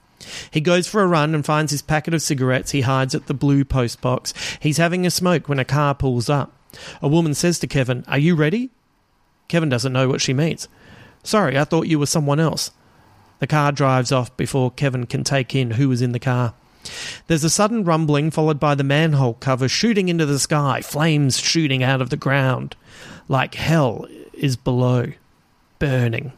He 0.51 0.61
goes 0.61 0.87
for 0.87 1.01
a 1.01 1.07
run 1.07 1.35
and 1.35 1.45
finds 1.45 1.71
his 1.71 1.81
packet 1.81 2.13
of 2.13 2.21
cigarettes 2.21 2.71
he 2.71 2.81
hides 2.81 3.15
at 3.15 3.27
the 3.27 3.33
blue 3.33 3.65
post 3.65 4.01
box. 4.01 4.33
He's 4.59 4.77
having 4.77 5.05
a 5.05 5.11
smoke 5.11 5.47
when 5.47 5.59
a 5.59 5.65
car 5.65 5.95
pulls 5.95 6.29
up. 6.29 6.53
A 7.01 7.07
woman 7.07 7.33
says 7.33 7.59
to 7.59 7.67
Kevin, 7.67 8.03
Are 8.07 8.17
you 8.17 8.35
ready? 8.35 8.69
Kevin 9.47 9.69
doesn't 9.69 9.93
know 9.93 10.09
what 10.09 10.21
she 10.21 10.33
means. 10.33 10.67
Sorry, 11.23 11.57
I 11.57 11.63
thought 11.63 11.87
you 11.87 11.99
were 11.99 12.05
someone 12.05 12.39
else. 12.39 12.71
The 13.39 13.47
car 13.47 13.71
drives 13.71 14.11
off 14.11 14.35
before 14.37 14.71
Kevin 14.71 15.05
can 15.05 15.23
take 15.23 15.55
in 15.55 15.71
who 15.71 15.89
was 15.89 16.01
in 16.01 16.11
the 16.11 16.19
car. 16.19 16.53
There's 17.27 17.43
a 17.43 17.49
sudden 17.49 17.83
rumbling 17.83 18.31
followed 18.31 18.59
by 18.59 18.75
the 18.75 18.83
manhole 18.83 19.33
cover 19.35 19.67
shooting 19.67 20.07
into 20.07 20.25
the 20.25 20.39
sky, 20.39 20.81
flames 20.81 21.39
shooting 21.39 21.83
out 21.83 22.01
of 22.01 22.09
the 22.09 22.17
ground. 22.17 22.75
Like 23.27 23.55
hell 23.55 24.07
is 24.33 24.55
below, 24.55 25.13
burning. 25.79 26.31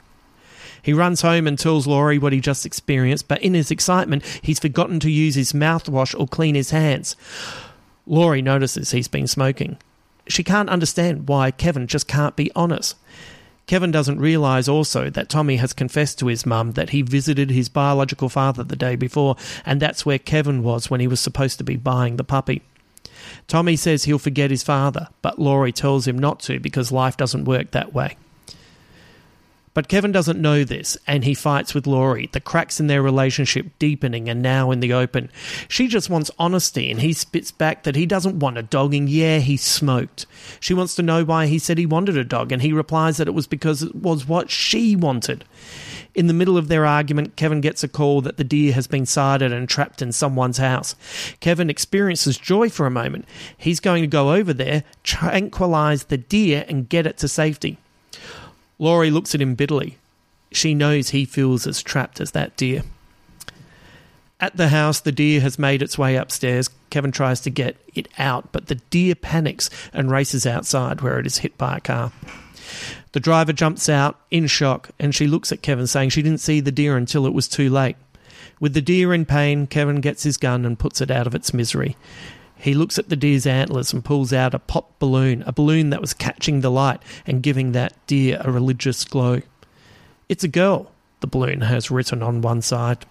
He 0.82 0.94
runs 0.94 1.22
home 1.22 1.48
and 1.48 1.58
tells 1.58 1.88
Laurie 1.88 2.18
what 2.18 2.34
he 2.34 2.40
just 2.40 2.66
experienced, 2.66 3.28
but 3.28 3.42
in 3.42 3.54
his 3.54 3.72
excitement, 3.72 4.24
he's 4.42 4.60
forgotten 4.60 5.00
to 5.02 5.12
use 5.12 5.36
his 5.36 5.54
mouthwash 5.54 6.18
or 6.20 6.28
clean 6.28 6.56
his 6.56 6.72
hands. 6.72 7.16
Laurie 8.06 8.42
notices 8.42 8.92
he's 8.92 9.08
been 9.08 9.28
smoking. 9.28 9.78
She 10.28 10.44
can't 10.44 10.70
understand 10.70 11.28
why 11.28 11.52
Kevin 11.52 11.88
just 11.88 12.08
can't 12.08 12.36
be 12.36 12.52
honest. 12.56 12.96
Kevin 13.66 13.92
doesn't 13.92 14.20
realise 14.20 14.70
also 14.70 15.10
that 15.10 15.28
Tommy 15.28 15.58
has 15.58 15.74
confessed 15.74 16.20
to 16.20 16.28
his 16.28 16.46
mum 16.46 16.72
that 16.74 16.92
he 16.92 17.02
visited 17.02 17.50
his 17.50 17.68
biological 17.68 18.30
father 18.30 18.64
the 18.64 18.78
day 18.78 18.96
before, 18.96 19.36
and 19.66 19.82
that's 19.82 20.06
where 20.06 20.18
Kevin 20.18 20.64
was 20.64 20.90
when 20.90 21.02
he 21.02 21.08
was 21.08 21.20
supposed 21.20 21.58
to 21.58 21.66
be 21.66 21.76
buying 21.76 22.16
the 22.16 22.24
puppy. 22.24 22.62
Tommy 23.48 23.76
says 23.76 24.06
he'll 24.06 24.20
forget 24.20 24.52
his 24.52 24.64
father, 24.64 25.10
but 25.22 25.38
Laurie 25.38 25.74
tells 25.74 26.08
him 26.08 26.18
not 26.18 26.40
to 26.42 26.62
because 26.62 26.94
life 26.94 27.18
doesn't 27.18 27.44
work 27.46 27.72
that 27.72 27.94
way. 27.94 28.16
But 29.78 29.90
Kevin 29.90 30.12
doesn't 30.12 30.42
know 30.42 30.64
this, 30.64 30.98
and 31.06 31.24
he 31.24 31.36
fights 31.36 31.76
with 31.76 31.86
Laurie, 31.86 32.32
the 32.32 32.40
cracks 32.40 32.80
in 32.80 32.88
their 32.88 33.04
relationship 33.04 33.68
deepening 33.78 34.28
and 34.28 34.42
now 34.42 34.72
in 34.72 34.80
the 34.80 34.92
open. 34.92 35.30
She 35.68 35.88
just 35.88 36.10
wants 36.10 36.32
honesty, 36.40 36.90
and 36.90 37.00
he 37.00 37.14
spits 37.14 37.52
back 37.52 37.84
that 37.84 37.96
he 37.96 38.08
doesn't 38.08 38.40
want 38.40 38.58
a 38.58 38.64
dog, 38.64 38.96
and 38.96 39.08
yeah, 39.08 39.38
he 39.38 39.56
smoked. 39.56 40.26
She 40.60 40.74
wants 40.74 40.96
to 40.96 41.04
know 41.04 41.24
why 41.24 41.46
he 41.46 41.60
said 41.60 41.78
he 41.78 41.86
wanted 41.86 42.18
a 42.18 42.24
dog, 42.24 42.52
and 42.52 42.64
he 42.64 42.74
replies 42.74 43.18
that 43.18 43.28
it 43.28 43.36
was 43.36 43.46
because 43.46 43.84
it 43.84 43.94
was 43.94 44.28
what 44.28 44.50
she 44.50 44.96
wanted. 44.96 45.46
In 46.16 46.26
the 46.26 46.34
middle 46.34 46.58
of 46.58 46.70
their 46.70 46.88
argument, 46.88 47.36
Kevin 47.36 47.62
gets 47.62 47.84
a 47.84 47.88
call 47.88 48.22
that 48.22 48.38
the 48.38 48.44
deer 48.44 48.74
has 48.74 48.88
been 48.88 49.06
sighted 49.06 49.54
and 49.54 49.70
trapped 49.70 50.02
in 50.02 50.12
someone's 50.12 50.58
house. 50.58 50.96
Kevin 51.40 51.70
experiences 51.70 52.40
joy 52.40 52.68
for 52.68 52.88
a 52.88 52.90
moment. 52.90 53.26
He's 53.56 53.80
going 53.80 54.02
to 54.02 54.08
go 54.08 54.34
over 54.34 54.54
there, 54.54 54.86
tranquilize 55.04 56.06
the 56.06 56.18
deer, 56.18 56.66
and 56.68 56.90
get 56.90 57.06
it 57.06 57.20
to 57.20 57.28
safety. 57.28 57.78
Laurie 58.80 59.12
looks 59.12 59.34
at 59.34 59.42
him 59.42 59.56
bitterly. 59.56 59.98
She 60.52 60.74
knows 60.74 61.10
he 61.10 61.26
feels 61.26 61.68
as 61.68 61.82
trapped 61.82 62.22
as 62.22 62.32
that 62.32 62.56
deer. 62.56 62.84
At 64.40 64.56
the 64.56 64.70
house, 64.70 65.00
the 65.00 65.12
deer 65.12 65.42
has 65.42 65.58
made 65.58 65.82
its 65.82 65.98
way 65.98 66.16
upstairs. 66.16 66.70
Kevin 66.90 67.12
tries 67.12 67.42
to 67.42 67.50
get 67.50 67.76
it 67.96 68.08
out, 68.20 68.52
but 68.52 68.68
the 68.68 68.76
deer 68.76 69.16
panics 69.16 69.70
and 69.94 70.12
races 70.12 70.46
outside 70.46 71.02
where 71.02 71.20
it 71.20 71.26
is 71.26 71.40
hit 71.40 71.58
by 71.58 71.78
a 71.78 71.82
car. 71.82 72.12
The 73.14 73.20
driver 73.20 73.54
jumps 73.54 73.90
out 73.90 74.20
in 74.30 74.46
shock 74.46 74.90
and 75.00 75.16
she 75.16 75.26
looks 75.26 75.52
at 75.52 75.64
Kevin, 75.64 75.88
saying 75.88 76.10
she 76.10 76.22
didn't 76.22 76.40
see 76.40 76.60
the 76.60 76.72
deer 76.72 76.98
until 76.98 77.26
it 77.26 77.34
was 77.34 77.48
too 77.48 77.70
late. 77.70 77.96
With 78.60 78.74
the 78.74 78.82
deer 78.82 79.14
in 79.14 79.26
pain, 79.26 79.66
Kevin 79.66 80.02
gets 80.02 80.24
his 80.24 80.38
gun 80.38 80.66
and 80.66 80.78
puts 80.78 81.02
it 81.02 81.10
out 81.10 81.28
of 81.28 81.34
its 81.34 81.54
misery. 81.54 81.96
He 82.60 82.74
looks 82.74 82.98
at 82.98 83.10
the 83.10 83.16
deer's 83.16 83.46
antlers 83.46 83.94
and 83.94 84.04
pulls 84.04 84.34
out 84.34 84.54
a 84.54 84.60
pop 84.60 84.98
balloon, 85.00 85.44
a 85.46 85.52
balloon 85.52 85.90
that 85.92 86.02
was 86.02 86.14
catching 86.14 86.62
the 86.62 86.72
light 86.72 87.02
and 87.26 87.44
giving 87.44 87.72
that 87.72 87.94
deer 88.08 88.42
a 88.44 88.52
religious 88.52 89.06
glow. 89.06 89.42
It's 90.28 90.44
a 90.44 90.50
girl, 90.50 90.92
the 91.22 91.28
balloon 91.28 91.62
has 91.62 91.92
written 91.92 92.22
on 92.22 92.42
one 92.42 92.62
side. 92.62 93.06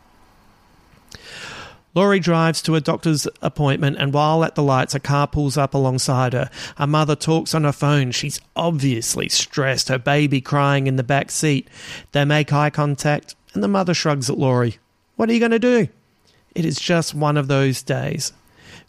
Laurie 1.94 2.20
drives 2.20 2.60
to 2.60 2.74
a 2.74 2.80
doctor's 2.80 3.26
appointment, 3.40 3.96
and 3.98 4.12
while 4.12 4.44
at 4.44 4.54
the 4.54 4.62
lights, 4.62 4.94
a 4.94 5.00
car 5.00 5.26
pulls 5.26 5.56
up 5.56 5.72
alongside 5.72 6.34
her. 6.34 6.50
Her 6.76 6.86
mother 6.86 7.16
talks 7.16 7.54
on 7.54 7.64
her 7.64 7.72
phone. 7.72 8.10
She's 8.10 8.38
obviously 8.54 9.30
stressed, 9.30 9.88
her 9.88 9.98
baby 9.98 10.42
crying 10.42 10.86
in 10.86 10.96
the 10.96 11.02
back 11.02 11.30
seat. 11.30 11.68
They 12.12 12.26
make 12.26 12.52
eye 12.52 12.68
contact, 12.68 13.34
and 13.54 13.62
the 13.62 13.68
mother 13.68 13.94
shrugs 13.94 14.28
at 14.28 14.36
Laurie. 14.36 14.76
What 15.16 15.30
are 15.30 15.32
you 15.32 15.38
going 15.38 15.52
to 15.52 15.58
do? 15.58 15.88
It 16.54 16.66
is 16.66 16.78
just 16.78 17.14
one 17.14 17.38
of 17.38 17.48
those 17.48 17.80
days. 17.82 18.34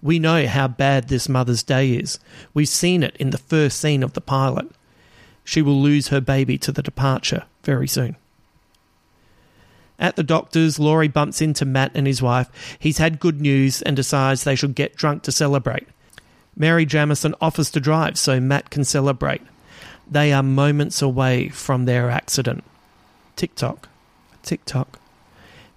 We 0.01 0.19
know 0.19 0.45
how 0.47 0.67
bad 0.67 1.07
this 1.07 1.27
Mother's 1.27 1.63
Day 1.63 1.93
is. 1.93 2.19
We've 2.53 2.67
seen 2.67 3.03
it 3.03 3.15
in 3.17 3.31
the 3.31 3.37
first 3.37 3.79
scene 3.79 4.03
of 4.03 4.13
the 4.13 4.21
pilot. 4.21 4.69
She 5.43 5.61
will 5.61 5.81
lose 5.81 6.09
her 6.09 6.21
baby 6.21 6.57
to 6.59 6.71
the 6.71 6.83
departure 6.83 7.45
very 7.63 7.87
soon. 7.87 8.15
At 9.99 10.15
the 10.15 10.23
doctor's, 10.23 10.77
Laurie 10.77 11.07
bumps 11.07 11.41
into 11.41 11.65
Matt 11.65 11.91
and 11.95 12.05
his 12.05 12.21
wife. 12.21 12.49
He's 12.77 12.99
had 12.99 13.19
good 13.19 13.41
news 13.41 13.81
and 13.81 13.95
decides 13.95 14.43
they 14.43 14.55
should 14.55 14.75
get 14.75 14.95
drunk 14.95 15.23
to 15.23 15.31
celebrate. 15.31 15.87
Mary 16.55 16.85
Jamison 16.85 17.33
offers 17.41 17.71
to 17.71 17.79
drive 17.79 18.17
so 18.19 18.39
Matt 18.39 18.69
can 18.69 18.83
celebrate. 18.83 19.41
They 20.09 20.31
are 20.31 20.43
moments 20.43 21.01
away 21.01 21.49
from 21.49 21.85
their 21.85 22.09
accident. 22.09 22.63
Tick 23.35 23.55
tock, 23.55 23.89
tick 24.43 24.65
tock. 24.65 24.99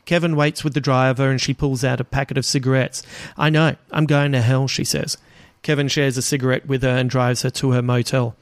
Kevin 0.05 0.37
waits 0.37 0.65
with 0.65 0.75
the 0.75 0.81
driver 0.81 1.31
and 1.31 1.41
she 1.41 1.55
pulls 1.55 1.85
out 1.85 2.01
a 2.01 2.05
packet 2.05 2.39
of 2.39 2.45
cigarettes. 2.45 3.03
I 3.37 3.51
know, 3.51 3.77
I'm 3.91 4.07
going 4.07 4.33
to 4.33 4.41
hell, 4.41 4.67
she 4.69 4.85
says. 4.85 5.17
Kevin 5.63 5.89
shares 5.89 6.17
a 6.17 6.23
cigarette 6.23 6.67
with 6.67 6.83
her 6.83 6.89
and 6.89 7.11
drives 7.11 7.43
her 7.43 7.51
to 7.51 7.73
her 7.73 7.83
motel. 7.83 8.35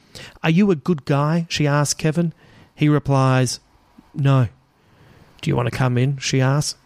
Are 0.43 0.51
you 0.51 0.71
a 0.71 0.77
good 0.77 1.05
guy? 1.05 1.47
she 1.49 1.67
asks 1.67 1.95
Kevin. 1.95 2.33
He 2.75 2.89
replies, 2.89 3.61
No. 4.15 4.49
Do 5.41 5.51
you 5.51 5.57
want 5.57 5.69
to 5.69 5.77
come 5.77 5.99
in? 5.99 6.19
she 6.19 6.41
asks. 6.41 6.79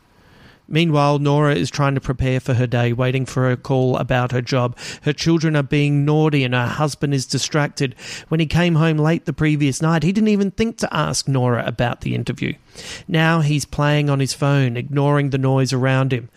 Meanwhile, 0.69 1.19
Nora 1.19 1.55
is 1.55 1.71
trying 1.71 1.95
to 1.95 2.01
prepare 2.01 2.41
for 2.41 2.55
her 2.55 2.67
day, 2.67 2.93
waiting 2.93 3.27
for 3.27 3.51
a 3.51 3.57
call 3.57 3.97
about 3.97 4.33
her 4.33 4.41
job. 4.41 4.77
Her 5.03 5.13
children 5.13 5.57
are 5.57 5.63
being 5.63 6.05
naughty 6.05 6.45
and 6.45 6.55
her 6.55 6.67
husband 6.67 7.13
is 7.15 7.27
distracted. 7.27 7.95
When 8.29 8.41
he 8.41 8.47
came 8.47 8.77
home 8.77 8.97
late 8.97 9.27
the 9.27 9.33
previous 9.33 9.83
night, 9.83 10.03
he 10.03 10.13
didn't 10.13 10.29
even 10.29 10.51
think 10.51 10.79
to 10.79 10.95
ask 10.95 11.29
Nora 11.29 11.65
about 11.67 12.01
the 12.01 12.15
interview. 12.15 12.55
Now 13.07 13.41
he's 13.41 13.65
playing 13.65 14.09
on 14.09 14.21
his 14.21 14.33
phone, 14.33 14.77
ignoring 14.77 15.31
the 15.31 15.39
noise 15.39 15.73
around 15.73 16.13
him. 16.13 16.31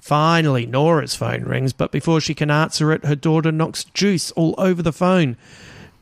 Finally, 0.00 0.66
Nora's 0.66 1.14
phone 1.14 1.42
rings, 1.42 1.72
but 1.72 1.90
before 1.90 2.20
she 2.20 2.34
can 2.34 2.50
answer 2.50 2.92
it, 2.92 3.04
her 3.04 3.16
daughter 3.16 3.50
knocks 3.50 3.84
juice 3.84 4.30
all 4.32 4.54
over 4.56 4.82
the 4.82 4.92
phone. 4.92 5.36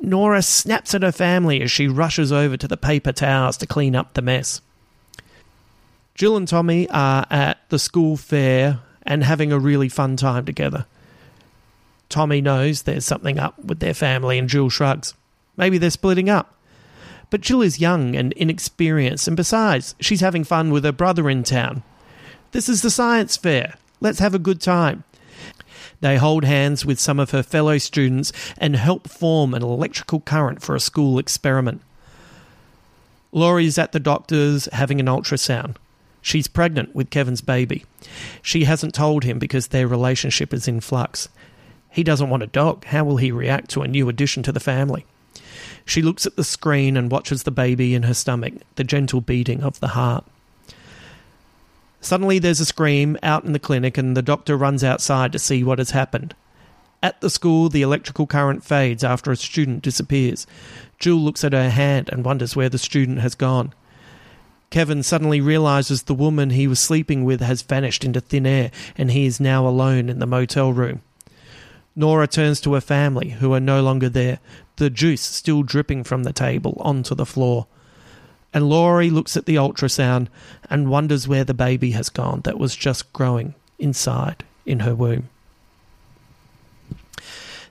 Nora 0.01 0.43
snaps 0.43 0.95
at 0.95 1.03
her 1.03 1.13
family 1.13 1.63
as 1.63 1.71
she 1.71 1.89
rushes 1.89 2.31
over 2.31 2.57
to 2.57 2.69
the 2.69 2.77
paper 2.77 3.13
towels 3.13 3.57
to 3.57 3.67
clean 3.67 3.97
up 3.97 4.13
the 4.13 4.23
mess. 4.23 4.61
Jill 6.15 6.37
and 6.37 6.47
Tommy 6.47 6.89
are 6.91 7.27
at 7.29 7.59
the 7.71 7.79
school 7.79 8.17
fair 8.17 8.79
and 9.03 9.25
having 9.25 9.51
a 9.51 9.59
really 9.59 9.89
fun 9.89 10.17
time 10.17 10.45
together. 10.45 10.87
Tommy 12.09 12.41
knows 12.41 12.83
there's 12.83 13.05
something 13.05 13.39
up 13.39 13.59
with 13.59 13.81
their 13.81 13.95
family, 13.95 14.39
and 14.39 14.49
Jill 14.49 14.71
shrugs. 14.71 15.15
Maybe 15.57 15.77
they're 15.77 15.91
splitting 15.91 16.31
up. 16.31 16.55
But 17.31 17.41
Jill 17.41 17.63
is 17.63 17.81
young 17.81 18.15
and 18.15 18.33
inexperienced, 18.35 19.27
and 19.27 19.37
besides, 19.37 19.97
she's 19.99 20.21
having 20.21 20.45
fun 20.45 20.71
with 20.71 20.85
her 20.85 20.93
brother 20.93 21.29
in 21.29 21.43
town. 21.43 21.83
This 22.53 22.69
is 22.69 22.83
the 22.83 22.91
science 22.91 23.37
fair. 23.37 23.75
Let's 24.01 24.21
have 24.21 24.35
a 24.35 24.39
good 24.39 24.61
time. 24.61 25.03
They 26.01 26.17
hold 26.17 26.45
hands 26.45 26.87
with 26.87 27.01
some 27.01 27.19
of 27.19 27.33
her 27.33 27.43
fellow 27.43 27.79
students 27.79 28.31
and 28.57 28.77
help 28.77 29.09
form 29.09 29.53
an 29.53 29.63
electrical 29.63 30.21
current 30.21 30.63
for 30.63 30.77
a 30.77 30.81
school 30.81 31.19
experiment. 31.19 31.83
Laurie 33.33 33.67
is 33.67 33.79
at 33.79 33.91
the 33.91 33.99
doctor's 33.99 34.69
having 34.73 35.01
an 35.01 35.07
ultrasound. 35.07 35.75
She's 36.25 36.49
pregnant 36.49 36.95
with 36.95 37.11
Kevin's 37.11 37.43
baby. 37.43 37.85
She 38.41 38.65
hasn't 38.65 38.95
told 38.95 39.25
him 39.25 39.39
because 39.39 39.69
their 39.69 39.87
relationship 39.87 40.55
is 40.55 40.67
in 40.67 40.81
flux. 40.81 41.29
He 41.91 42.03
doesn't 42.03 42.31
want 42.31 42.43
a 42.43 42.47
dog. 42.47 42.87
How 42.87 43.05
will 43.05 43.19
he 43.19 43.31
react 43.31 43.69
to 43.73 43.83
a 43.83 43.89
new 43.89 44.09
addition 44.09 44.43
to 44.45 44.51
the 44.51 44.59
family? 44.59 45.05
She 45.85 46.01
looks 46.01 46.25
at 46.25 46.37
the 46.37 46.43
screen 46.43 46.97
and 46.97 47.13
watches 47.13 47.43
the 47.43 47.51
baby 47.51 47.95
in 47.95 48.05
her 48.05 48.15
stomach, 48.15 48.55
the 48.77 48.85
gentle 48.85 49.21
beating 49.21 49.63
of 49.63 49.81
the 49.81 49.89
heart. 49.89 50.25
Suddenly, 52.01 52.39
there's 52.39 52.59
a 52.59 52.65
scream 52.65 53.19
out 53.23 53.45
in 53.45 53.53
the 53.53 53.59
clinic, 53.59 53.99
and 53.99 54.17
the 54.17 54.23
doctor 54.23 54.57
runs 54.57 54.83
outside 54.83 55.31
to 55.33 55.39
see 55.39 55.63
what 55.63 55.79
has 55.79 55.91
happened. 55.91 56.35
At 57.03 57.21
the 57.21 57.29
school, 57.29 57.69
the 57.69 57.83
electrical 57.83 58.27
current 58.27 58.65
fades 58.65 59.05
after 59.05 59.31
a 59.31 59.37
student 59.37 59.83
disappears. 59.83 60.47
Jill 60.99 61.17
looks 61.17 61.45
at 61.45 61.53
her 61.53 61.69
hand 61.69 62.09
and 62.11 62.25
wonders 62.25 62.57
where 62.57 62.71
the 62.71 62.79
student 62.79 63.21
has 63.21 63.35
gone. 63.35 63.75
Kevin 64.75 65.05
suddenly 65.05 65.41
realizes 65.41 66.03
the 66.03 66.15
woman 66.15 66.51
he 66.51 66.67
was 66.67 66.81
sleeping 66.81 67.23
with 67.23 67.41
has 67.41 67.63
vanished 67.63 68.05
into 68.05 68.21
thin 68.21 68.45
air 68.45 68.73
and 68.97 69.13
he 69.13 69.25
is 69.25 69.39
now 69.39 69.69
alone 69.69 70.09
in 70.09 70.19
the 70.19 70.27
motel 70.27 70.73
room. 70.73 71.01
Nora 71.95 72.27
turns 72.27 72.61
to 72.63 72.75
her 72.75 72.81
family, 72.81 73.29
who 73.29 73.55
are 73.55 73.61
no 73.61 73.81
longer 73.81 74.09
there, 74.09 74.41
the 74.75 74.91
juice 74.91 75.23
still 75.23 75.63
dripping 75.63 76.03
from 76.03 76.25
the 76.25 76.33
table 76.33 76.77
onto 76.81 77.15
the 77.15 77.25
floor. 77.25 77.69
And 78.53 78.69
Laurie 78.69 79.11
looks 79.11 79.37
at 79.37 79.47
the 79.47 79.55
ultrasound 79.55 80.27
and 80.69 80.91
wonders 80.91 81.29
where 81.29 81.45
the 81.45 81.55
baby 81.55 81.93
has 81.93 82.09
gone 82.09 82.41
that 82.41 82.59
was 82.59 82.75
just 82.75 83.13
growing 83.13 83.55
inside 83.79 84.43
in 84.67 84.81
her 84.81 84.97
womb. 84.97 85.29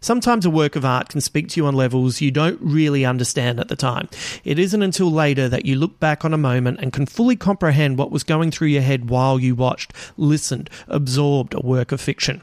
Sometimes 0.03 0.45
a 0.45 0.50
work 0.50 0.75
of 0.75 0.83
art 0.83 1.07
can 1.07 1.22
speak 1.22 1.48
to 1.48 1.62
you 1.62 1.65
on 1.65 1.75
levels 1.75 2.19
you 2.19 2.29
don't 2.29 2.60
really 2.62 3.05
understand 3.05 3.57
at 3.57 3.69
the 3.69 3.77
time. 3.77 4.10
It 4.43 4.60
isn't 4.60 4.83
until 4.83 5.10
later 5.10 5.48
that 5.48 5.65
you 5.65 5.77
look 5.77 5.98
back 6.01 6.25
on 6.25 6.33
a 6.33 6.38
moment 6.38 6.81
and 6.81 6.91
can 6.91 7.05
fully 7.05 7.38
comprehend 7.38 7.98
what 7.98 8.12
was 8.12 8.25
going 8.25 8.51
through 8.51 8.67
your 8.67 8.81
head 8.81 9.10
while 9.10 9.39
you 9.39 9.55
watched, 9.55 9.93
listened, 10.17 10.69
absorbed 10.89 11.53
a 11.53 11.62
work 11.62 11.93
of 11.93 12.01
fiction. 12.01 12.41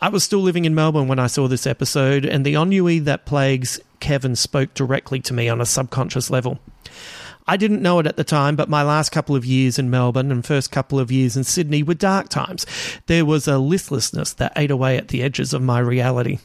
I 0.00 0.08
was 0.08 0.24
still 0.24 0.38
living 0.38 0.64
in 0.64 0.74
Melbourne 0.74 1.06
when 1.06 1.18
I 1.18 1.26
saw 1.26 1.48
this 1.48 1.66
episode, 1.66 2.24
and 2.24 2.46
the 2.46 2.54
ennui 2.54 2.98
that 3.00 3.26
plagues 3.26 3.78
Kevin 4.00 4.34
spoke 4.34 4.72
directly 4.72 5.20
to 5.20 5.34
me 5.34 5.50
on 5.50 5.60
a 5.60 5.66
subconscious 5.66 6.30
level. 6.30 6.60
I 7.46 7.58
didn't 7.58 7.82
know 7.82 7.98
it 7.98 8.06
at 8.06 8.16
the 8.16 8.24
time, 8.24 8.56
but 8.56 8.70
my 8.70 8.82
last 8.82 9.12
couple 9.12 9.36
of 9.36 9.44
years 9.44 9.78
in 9.78 9.90
Melbourne 9.90 10.32
and 10.32 10.46
first 10.46 10.70
couple 10.70 10.98
of 10.98 11.12
years 11.12 11.36
in 11.36 11.44
Sydney 11.44 11.82
were 11.82 11.92
dark 11.92 12.30
times. 12.30 12.64
There 13.06 13.26
was 13.26 13.46
a 13.46 13.58
listlessness 13.58 14.32
that 14.34 14.52
ate 14.56 14.70
away 14.70 14.96
at 14.96 15.08
the 15.08 15.22
edges 15.22 15.52
of 15.52 15.60
my 15.60 15.78
reality. 15.80 16.38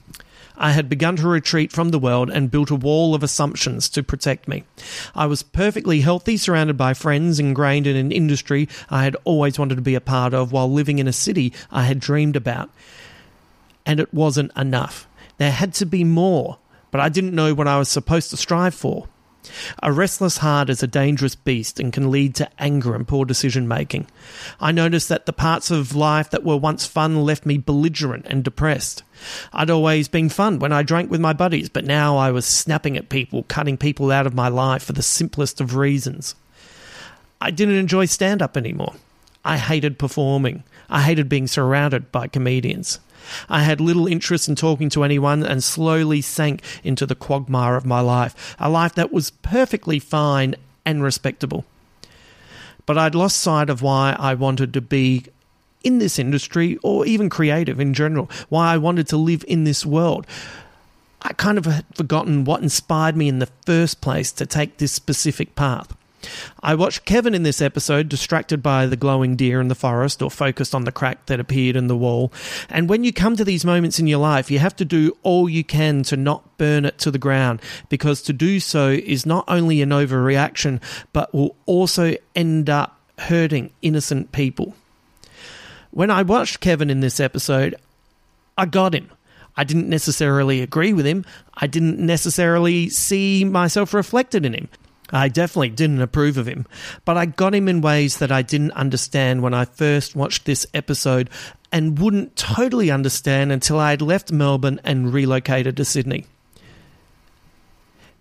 I 0.58 0.72
had 0.72 0.90
begun 0.90 1.16
to 1.18 1.28
retreat 1.28 1.72
from 1.72 1.90
the 1.90 2.00
world 2.00 2.30
and 2.30 2.52
built 2.52 2.72
a 2.72 2.76
wall 2.76 3.16
of 3.16 3.24
assumptions 3.24 3.90
to 3.90 4.04
protect 4.04 4.48
me. 4.48 4.64
I 5.14 5.26
was 5.26 5.44
perfectly 5.44 6.02
healthy, 6.02 6.38
surrounded 6.38 6.78
by 6.78 6.94
friends, 6.94 7.40
ingrained 7.40 7.88
in 7.88 7.96
an 7.96 8.12
industry 8.12 8.70
I 8.90 9.04
had 9.04 9.18
always 9.24 9.60
wanted 9.60 9.76
to 9.76 9.82
be 9.82 9.96
a 9.96 10.02
part 10.02 10.34
of, 10.34 10.52
while 10.52 10.72
living 10.72 11.00
in 11.00 11.08
a 11.08 11.14
city 11.14 11.54
I 11.72 11.84
had 11.84 12.00
dreamed 12.00 12.36
about. 12.36 12.70
And 13.86 14.00
it 14.00 14.14
wasn't 14.14 14.52
enough. 14.58 15.08
There 15.38 15.52
had 15.52 15.74
to 15.76 15.86
be 15.86 16.04
more, 16.04 16.58
but 16.92 17.02
I 17.02 17.10
didn't 17.10 17.36
know 17.36 17.54
what 17.54 17.68
I 17.68 17.78
was 17.78 17.90
supposed 17.90 18.30
to 18.32 18.38
strive 18.38 18.74
for. 18.74 19.08
A 19.82 19.92
restless 19.92 20.38
heart 20.38 20.70
is 20.70 20.82
a 20.84 20.88
dangerous 20.88 21.36
beast 21.36 21.80
and 21.80 21.94
can 21.94 22.12
lead 22.12 22.36
to 22.36 22.50
anger 22.60 22.96
and 22.96 23.08
poor 23.08 23.26
decision 23.26 23.68
making. 23.68 24.08
I 24.60 24.72
noticed 24.72 25.10
that 25.10 25.26
the 25.26 25.34
parts 25.34 25.72
of 25.72 25.96
life 25.96 26.30
that 26.32 26.44
were 26.44 26.58
once 26.58 26.86
fun 26.86 27.24
left 27.24 27.46
me 27.46 27.58
belligerent 27.58 28.26
and 28.28 28.44
depressed. 28.44 29.04
I'd 29.54 29.70
always 29.70 30.08
been 30.08 30.30
fun 30.30 30.60
when 30.60 30.72
I 30.72 30.84
drank 30.84 31.10
with 31.10 31.22
my 31.22 31.34
buddies, 31.34 31.70
but 31.70 31.86
now 31.86 32.18
I 32.18 32.32
was 32.32 32.46
snapping 32.46 32.98
at 32.98 33.10
people, 33.10 33.44
cutting 33.44 33.78
people 33.78 34.12
out 34.12 34.28
of 34.28 34.34
my 34.34 34.48
life 34.48 34.84
for 34.84 34.94
the 34.94 35.02
simplest 35.02 35.62
of 35.62 35.76
reasons. 35.76 36.36
I 37.42 37.52
didn't 37.52 37.76
enjoy 37.76 38.06
stand 38.06 38.42
up 38.42 38.58
anymore. 38.58 38.96
I 39.44 39.58
hated 39.58 40.00
performing. 40.00 40.64
I 40.90 41.02
hated 41.02 41.30
being 41.30 41.48
surrounded 41.48 42.12
by 42.12 42.28
comedians. 42.28 43.00
I 43.50 43.64
had 43.64 43.82
little 43.82 44.08
interest 44.08 44.48
in 44.48 44.56
talking 44.56 44.90
to 44.90 45.04
anyone 45.04 45.44
and 45.44 45.64
slowly 45.64 46.22
sank 46.22 46.62
into 46.84 47.06
the 47.06 47.16
quagmire 47.16 47.76
of 47.76 47.86
my 47.86 48.00
life, 48.00 48.56
a 48.60 48.70
life 48.70 48.96
that 48.96 49.12
was 49.12 49.32
perfectly 49.32 50.00
fine 50.00 50.56
and 50.86 51.02
respectable. 51.02 51.66
But 52.86 52.98
I'd 52.98 53.16
lost 53.16 53.40
sight 53.40 53.70
of 53.70 53.82
why 53.82 54.16
I 54.20 54.36
wanted 54.36 54.74
to 54.74 54.82
be 54.82 55.26
in 55.84 56.00
this 56.00 56.20
industry 56.20 56.78
or 56.84 57.06
even 57.06 57.30
creative 57.30 57.80
in 57.80 57.94
general, 57.94 58.30
why 58.50 58.74
I 58.74 58.78
wanted 58.78 59.08
to 59.08 59.18
live 59.18 59.44
in 59.48 59.64
this 59.64 59.86
world. 59.86 60.28
I 61.22 61.34
kind 61.34 61.58
of 61.58 61.66
had 61.66 61.86
forgotten 61.96 62.44
what 62.44 62.62
inspired 62.62 63.16
me 63.16 63.28
in 63.28 63.40
the 63.40 63.50
first 63.66 64.02
place 64.02 64.32
to 64.34 64.46
take 64.46 64.78
this 64.78 64.92
specific 64.92 65.56
path. 65.56 65.96
I 66.62 66.76
watched 66.76 67.06
Kevin 67.06 67.34
in 67.34 67.44
this 67.44 67.62
episode 67.62 68.10
distracted 68.10 68.64
by 68.64 68.86
the 68.86 68.96
glowing 68.96 69.36
deer 69.36 69.62
in 69.62 69.68
the 69.68 69.76
forest 69.76 70.22
or 70.22 70.32
focused 70.32 70.74
on 70.74 70.84
the 70.84 70.92
crack 70.92 71.26
that 71.28 71.40
appeared 71.40 71.76
in 71.76 71.88
the 71.88 71.98
wall. 71.98 72.32
And 72.70 72.90
when 72.90 73.04
you 73.04 73.14
come 73.14 73.36
to 73.36 73.46
these 73.46 73.66
moments 73.66 74.00
in 74.00 74.08
your 74.08 74.20
life, 74.20 74.50
you 74.50 74.60
have 74.60 74.76
to 74.78 74.86
do 74.86 75.16
all 75.24 75.50
you 75.50 75.64
can 75.64 76.04
to 76.04 76.18
not 76.18 76.58
burn 76.58 76.86
it 76.86 76.98
to 77.00 77.12
the 77.12 77.20
ground 77.20 77.62
because 77.90 78.22
to 78.24 78.34
do 78.34 78.60
so 78.60 78.90
is 78.90 79.26
not 79.26 79.46
only 79.48 79.82
an 79.82 79.90
overreaction 79.90 80.82
but 81.14 81.34
will 81.34 81.56
also 81.66 82.16
end 82.36 82.70
up 82.70 83.00
hurting 83.20 83.72
innocent 83.82 84.32
people. 84.32 84.76
When 85.92 86.12
I 86.12 86.24
watched 86.24 86.60
Kevin 86.60 86.90
in 86.90 87.00
this 87.00 87.20
episode, 87.20 87.76
I 88.58 88.66
got 88.66 88.94
him. 88.94 89.10
I 89.58 89.64
didn't 89.64 89.90
necessarily 89.90 90.62
agree 90.62 90.94
with 90.94 91.06
him. 91.06 91.24
I 91.54 91.68
didn't 91.68 92.00
necessarily 92.00 92.90
see 92.90 93.46
myself 93.46 93.94
reflected 93.94 94.46
in 94.46 94.54
him. 94.54 94.68
I 95.12 95.28
definitely 95.28 95.70
didn't 95.70 96.02
approve 96.02 96.38
of 96.38 96.48
him, 96.48 96.66
but 97.04 97.18
I 97.18 97.26
got 97.26 97.54
him 97.54 97.68
in 97.68 97.82
ways 97.82 98.18
that 98.18 98.32
I 98.32 98.42
didn't 98.42 98.72
understand 98.72 99.44
when 99.44 99.54
I 99.54 99.66
first 99.66 100.16
watched 100.16 100.46
this 100.46 100.66
episode 100.74 101.30
and 101.72 102.00
wouldn't 102.00 102.36
totally 102.36 102.90
understand 102.90 103.52
until 103.52 103.80
I 103.80 103.92
had 103.92 104.02
left 104.02 104.32
Melbourne 104.32 104.80
and 104.84 105.14
relocated 105.14 105.78
to 105.78 105.86
Sydney. 105.86 106.26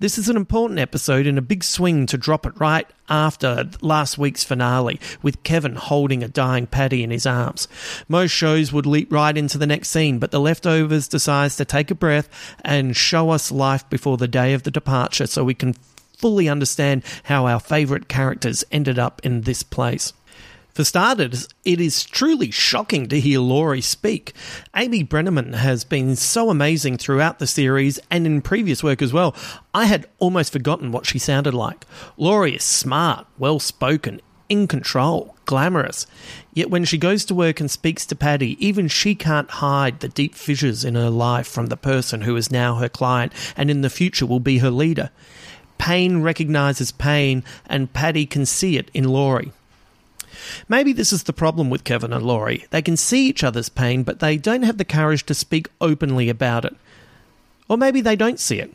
This 0.01 0.19
is 0.19 0.29
an 0.29 0.37
important 0.37 0.81
episode 0.81 1.27
and 1.27 1.39
a 1.39 1.43
big 1.43 1.63
swing 1.65 2.05
to 2.07 2.19
drop 2.19 2.45
it 2.45 2.61
right 2.61 2.87
after 3.09 3.71
last 3.81 4.19
week's 4.19 4.45
finale, 4.45 5.01
with 5.23 5.43
Kevin 5.45 5.77
holding 5.77 6.23
a 6.23 6.29
dying 6.29 6.67
Patty 6.67 7.03
in 7.03 7.11
his 7.11 7.27
arms. 7.27 7.69
Most 8.09 8.33
shows 8.33 8.73
would 8.73 8.87
leap 8.87 9.13
right 9.13 9.37
into 9.37 9.57
the 9.57 9.67
next 9.67 9.91
scene, 9.91 10.19
but 10.19 10.33
The 10.33 10.41
Leftovers 10.41 11.09
decides 11.09 11.57
to 11.57 11.65
take 11.65 11.91
a 11.91 11.95
breath 11.95 12.29
and 12.65 12.97
show 12.97 13.31
us 13.31 13.53
life 13.53 13.89
before 13.89 14.17
the 14.17 14.29
day 14.29 14.53
of 14.53 14.65
the 14.65 14.71
departure 14.71 15.27
so 15.27 15.45
we 15.45 15.55
can 15.55 15.75
fully 16.19 16.49
understand 16.49 17.05
how 17.25 17.47
our 17.47 17.61
favourite 17.61 18.09
characters 18.09 18.65
ended 18.71 18.99
up 18.99 19.21
in 19.25 19.43
this 19.43 19.63
place. 19.63 20.13
For 20.75 20.83
starters, 20.83 21.49
it 21.65 21.81
is 21.81 22.03
truly 22.03 22.51
shocking 22.51 23.07
to 23.07 23.21
hear 23.21 23.39
Laurie 23.39 23.81
speak. 23.81 24.33
Amy 24.75 25.05
Brenneman 25.05 25.55
has 25.55 25.85
been 25.85 26.17
so 26.17 26.51
amazing 26.51 26.97
throughout 26.97 27.39
the 27.39 27.47
series 27.47 28.01
and 28.11 28.27
in 28.27 28.43
previous 28.43 28.83
work 28.83 29.01
as 29.01 29.13
well. 29.13 29.37
I 29.73 29.85
had 29.85 30.09
almost 30.19 30.53
forgotten 30.53 30.91
what 30.91 31.07
she 31.07 31.21
sounded 31.21 31.55
like. 31.55 31.87
Laurie 32.17 32.57
is 32.57 32.65
smart, 32.65 33.25
well 33.39 33.61
spoken, 33.61 34.21
in 34.49 34.67
control, 34.67 35.37
glamorous. 35.45 36.09
Yet 36.53 36.71
when 36.71 36.85
she 36.85 36.99
goes 36.99 37.25
to 37.27 37.37
work 37.37 37.61
and 37.61 37.71
speaks 37.71 38.05
to 38.07 38.17
Patty, 38.17 38.57
even 38.65 38.89
she 38.89 39.15
can't 39.15 39.51
hide 39.51 40.01
the 40.01 40.09
deep 40.09 40.35
fissures 40.35 40.85
in 40.85 40.97
her 40.97 41.09
life 41.09 41.47
from 41.47 41.67
the 41.67 41.77
person 41.77 42.23
who 42.23 42.35
is 42.35 42.51
now 42.51 42.75
her 42.77 42.89
client 42.89 43.33
and 43.57 43.71
in 43.71 43.83
the 43.83 43.91
future 43.91 44.27
will 44.27 44.41
be 44.41 44.59
her 44.59 44.71
leader. 44.73 45.11
Pain 45.79 46.23
recognizes 46.23 46.93
pain, 46.93 47.45
and 47.67 47.93
Patty 47.93 48.27
can 48.27 48.47
see 48.47 48.77
it 48.77 48.91
in 48.95 49.05
Laurie. 49.05 49.53
Maybe 50.69 50.93
this 50.93 51.13
is 51.13 51.25
the 51.25 51.33
problem 51.33 51.71
with 51.71 51.85
Kevin 51.85 52.13
and 52.13 52.25
Laurie. 52.25 52.67
They 52.71 52.83
can 52.83 52.97
see 52.97 53.29
each 53.29 53.45
other's 53.45 53.69
pain, 53.69 54.03
but 54.03 54.21
they 54.21 54.37
don't 54.37 54.63
have 54.63 54.79
the 54.79 54.85
courage 54.85 55.25
to 55.27 55.35
speak 55.35 55.69
openly 55.81 56.29
about 56.29 56.65
it. 56.65 56.77
Or 57.69 57.77
maybe 57.77 58.01
they 58.01 58.17
don't 58.17 58.41
see 58.41 58.59
it. 58.59 58.75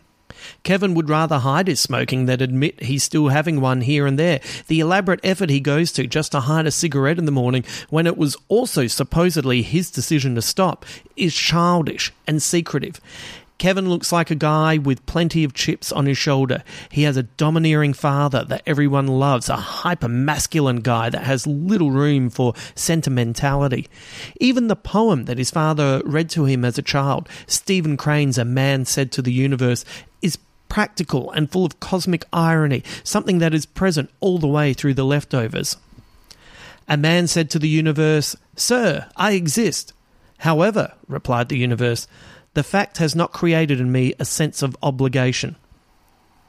Kevin 0.63 0.93
would 0.93 1.09
rather 1.09 1.39
hide 1.39 1.67
his 1.67 1.79
smoking 1.79 2.25
than 2.25 2.41
admit 2.41 2.83
he's 2.83 3.03
still 3.03 3.27
having 3.27 3.59
one 3.59 3.81
here 3.81 4.05
and 4.05 4.17
there. 4.17 4.39
The 4.67 4.79
elaborate 4.79 5.19
effort 5.23 5.49
he 5.49 5.59
goes 5.59 5.91
to 5.93 6.07
just 6.07 6.31
to 6.31 6.41
hide 6.41 6.65
a 6.65 6.71
cigarette 6.71 7.17
in 7.17 7.25
the 7.25 7.31
morning 7.31 7.65
when 7.89 8.07
it 8.07 8.17
was 8.17 8.37
also 8.47 8.87
supposedly 8.87 9.61
his 9.61 9.91
decision 9.91 10.35
to 10.35 10.41
stop 10.41 10.85
is 11.15 11.35
childish 11.35 12.13
and 12.25 12.41
secretive. 12.41 13.01
Kevin 13.59 13.89
looks 13.89 14.11
like 14.11 14.31
a 14.31 14.35
guy 14.35 14.77
with 14.77 15.05
plenty 15.05 15.43
of 15.43 15.53
chips 15.53 15.91
on 15.91 16.05
his 16.05 16.17
shoulder. 16.17 16.63
He 16.89 17.03
has 17.03 17.17
a 17.17 17.23
domineering 17.23 17.93
father 17.93 18.45
that 18.45 18.63
everyone 18.65 19.05
loves, 19.07 19.49
a 19.49 19.57
hyper 19.57 20.07
masculine 20.07 20.79
guy 20.79 21.09
that 21.09 21.25
has 21.25 21.45
little 21.45 21.91
room 21.91 22.29
for 22.29 22.53
sentimentality. 22.73 23.87
Even 24.39 24.67
the 24.67 24.77
poem 24.77 25.25
that 25.25 25.37
his 25.37 25.51
father 25.51 26.01
read 26.05 26.29
to 26.31 26.45
him 26.45 26.63
as 26.63 26.77
a 26.77 26.81
child, 26.81 27.27
Stephen 27.47 27.97
Crane's 27.97 28.37
A 28.37 28.45
Man 28.45 28.85
Said 28.85 29.11
to 29.11 29.21
the 29.21 29.33
Universe, 29.33 29.83
is 30.21 30.37
practical 30.69 31.29
and 31.31 31.51
full 31.51 31.65
of 31.65 31.81
cosmic 31.81 32.23
irony, 32.31 32.81
something 33.03 33.39
that 33.39 33.53
is 33.53 33.65
present 33.65 34.09
all 34.21 34.39
the 34.39 34.47
way 34.47 34.73
through 34.73 34.93
the 34.93 35.03
leftovers. 35.03 35.75
A 36.87 36.95
man 36.95 37.27
said 37.27 37.49
to 37.51 37.59
the 37.59 37.67
universe, 37.67 38.35
Sir, 38.55 39.07
I 39.17 39.33
exist. 39.33 39.93
However, 40.39 40.93
replied 41.07 41.49
the 41.49 41.57
universe, 41.57 42.07
the 42.53 42.63
fact 42.63 42.97
has 42.97 43.15
not 43.15 43.31
created 43.31 43.79
in 43.79 43.91
me 43.91 44.13
a 44.19 44.25
sense 44.25 44.61
of 44.61 44.75
obligation. 44.81 45.55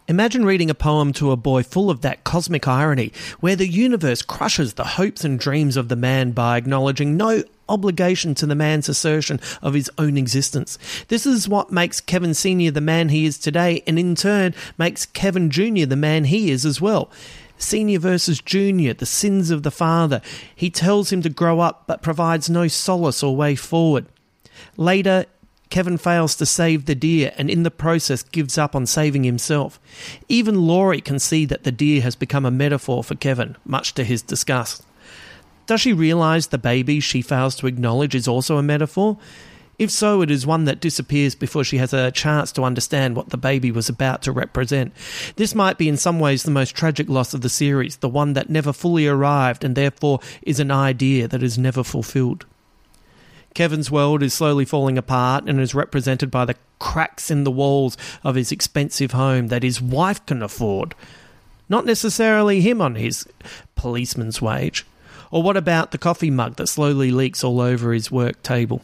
Imagine 0.09 0.45
reading 0.45 0.71
a 0.71 0.75
poem 0.75 1.13
to 1.13 1.31
a 1.31 1.37
boy 1.37 1.63
full 1.63 1.89
of 1.89 2.01
that 2.01 2.25
cosmic 2.25 2.67
irony, 2.67 3.13
where 3.39 3.55
the 3.55 3.69
universe 3.69 4.23
crushes 4.23 4.75
the 4.75 4.85
hopes 4.85 5.25
and 5.25 5.39
dreams 5.39 5.77
of 5.77 5.89
the 5.89 5.95
man 5.95 6.33
by 6.33 6.57
acknowledging 6.57 7.17
no 7.17 7.45
obligation 7.69 8.35
to 8.35 8.47
the 8.47 8.57
man's 8.57 8.89
assertion 8.89 9.39
of 9.63 9.75
his 9.75 9.89
own 9.99 10.17
existence. 10.17 10.79
This 11.07 11.27
is 11.27 11.49
what 11.49 11.71
makes 11.71 12.01
Kevin 12.01 12.35
Sr. 12.35 12.73
the 12.73 12.81
man 12.81 13.11
he 13.11 13.25
is 13.25 13.39
today, 13.39 13.85
and 13.87 14.01
in 14.01 14.17
turn 14.17 14.53
makes 14.77 15.07
Kevin 15.07 15.49
Jr. 15.49 15.87
the 15.87 15.95
man 15.95 16.25
he 16.25 16.51
is 16.51 16.67
as 16.67 16.81
well. 16.81 17.09
Senior 17.57 18.01
versus 18.01 18.41
Junior, 18.41 18.95
the 18.95 19.07
sins 19.07 19.51
of 19.53 19.63
the 19.63 19.71
father. 19.71 20.23
He 20.57 20.71
tells 20.71 21.13
him 21.13 21.23
to 21.23 21.29
grow 21.29 21.61
up, 21.61 21.85
but 21.87 22.03
provides 22.03 22.51
no 22.51 22.67
solace 22.67 23.23
or 23.23 23.37
way 23.37 23.55
forward. 23.55 24.07
Later, 24.77 25.27
Kevin 25.71 25.97
fails 25.97 26.35
to 26.37 26.45
save 26.45 26.87
the 26.87 26.97
deer 26.97 27.33
and 27.39 27.49
in 27.49 27.63
the 27.63 27.71
process 27.71 28.25
gives 28.25 28.59
up 28.59 28.75
on 28.75 28.87
saving 28.87 29.23
himself. 29.25 29.81
Even 30.29 30.63
Laurie 30.63 31.01
can 31.01 31.19
see 31.21 31.45
that 31.47 31.63
the 31.63 31.73
deer 31.73 32.03
has 32.03 32.17
become 32.17 32.45
a 32.45 32.51
metaphor 32.51 33.05
for 33.05 33.15
Kevin, 33.15 33.57
much 33.65 33.95
to 33.95 34.05
his 34.05 34.21
disgust. 34.21 34.85
Does 35.67 35.81
she 35.81 35.93
realize 35.93 36.49
the 36.49 36.59
baby 36.59 36.99
she 36.99 37.23
fails 37.23 37.55
to 37.57 37.69
acknowledge 37.69 38.17
is 38.17 38.27
also 38.27 38.57
a 38.57 38.63
metaphor? 38.63 39.17
If 39.79 39.91
so, 39.91 40.21
it 40.21 40.31
is 40.31 40.47
one 40.47 40.65
that 40.65 40.81
disappears 40.81 41.35
before 41.35 41.65
she 41.65 41.79
has 41.79 41.95
a 41.95 42.11
chance 42.11 42.53
to 42.53 42.65
understand 42.65 43.17
what 43.17 43.31
the 43.31 43.39
baby 43.39 43.71
was 43.71 43.89
about 43.89 44.21
to 44.23 44.33
represent. 44.33 44.93
This 45.37 45.55
might 45.55 45.79
be 45.79 45.89
in 45.89 45.97
some 45.97 46.21
ways 46.21 46.43
the 46.43 46.51
most 46.51 46.75
tragic 46.75 47.09
loss 47.09 47.33
of 47.33 47.41
the 47.41 47.49
series, 47.49 47.97
the 47.97 48.09
one 48.09 48.35
that 48.35 48.51
never 48.51 48.73
fully 48.73 49.07
arrived 49.07 49.65
and 49.65 49.77
therefore 49.77 50.19
is 50.43 50.61
an 50.61 50.71
idea 50.71 51.29
that 51.29 51.43
is 51.43 51.57
never 51.57 51.83
fulfilled. 51.83 52.45
Kevin's 53.55 53.91
world 53.91 54.23
is 54.23 54.33
slowly 54.33 54.65
falling 54.65 54.97
apart 54.97 55.45
and 55.45 55.61
is 55.61 55.75
represented 55.75 56.31
by 56.31 56.45
the 56.45 56.57
cracks 56.79 57.31
in 57.31 57.45
the 57.45 57.51
walls 57.51 57.97
of 58.23 58.35
his 58.35 58.53
expensive 58.53 59.13
home 59.13 59.49
that 59.49 59.63
his 59.63 59.81
wife 59.81 60.25
can 60.27 60.43
afford. 60.43 60.95
Not 61.69 61.87
necessarily 61.87 62.61
him 62.61 62.81
on 62.81 62.95
his 62.95 63.27
policeman's 63.75 64.41
wage. 64.41 64.87
Or 65.31 65.43
what 65.43 65.57
about 65.57 65.93
the 65.93 65.99
coffee 65.99 66.31
mug 66.31 66.57
that 66.57 66.67
slowly 66.67 67.11
leaks 67.11 67.45
all 67.45 67.61
over 67.61 67.93
his 67.93 68.11
work 68.11 68.43
table? 68.43 68.83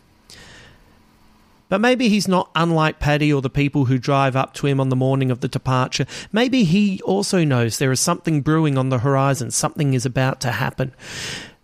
But 1.69 1.81
maybe 1.81 2.09
he's 2.09 2.29
not 2.29 2.51
unlike 2.55 3.01
Patty 3.01 3.33
or 3.33 3.43
the 3.43 3.51
people 3.51 3.87
who 3.87 3.99
drive 3.99 4.37
up 4.37 4.55
to 4.55 4.69
him 4.69 4.79
on 4.79 4.89
the 4.89 4.95
morning 4.95 5.33
of 5.33 5.41
the 5.41 5.49
departure. 5.49 6.07
Maybe 6.31 6.63
he 6.63 7.03
also 7.03 7.43
knows 7.43 7.79
there 7.79 7.91
is 7.91 8.01
something 8.01 8.41
brewing 8.41 8.79
on 8.79 8.91
the 8.91 8.99
horizon, 8.99 9.51
something 9.51 9.93
is 9.93 10.07
about 10.07 10.41
to 10.43 10.53
happen. 10.53 10.93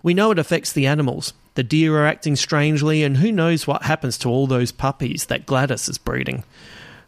We 0.03 0.15
know 0.15 0.33
it 0.33 0.41
affects 0.41 0.73
the 0.73 0.87
animals. 0.89 1.35
The 1.55 1.63
deer 1.63 1.99
are 1.99 2.07
acting 2.07 2.37
strangely, 2.37 3.03
and 3.03 3.19
who 3.19 3.31
knows 3.31 3.67
what 3.67 3.83
happens 3.83 4.17
to 4.19 4.29
all 4.29 4.47
those 4.47 4.73
puppies 4.73 5.27
that 5.27 5.47
Gladys 5.47 5.89
is 5.89 5.99
breeding. 5.99 6.45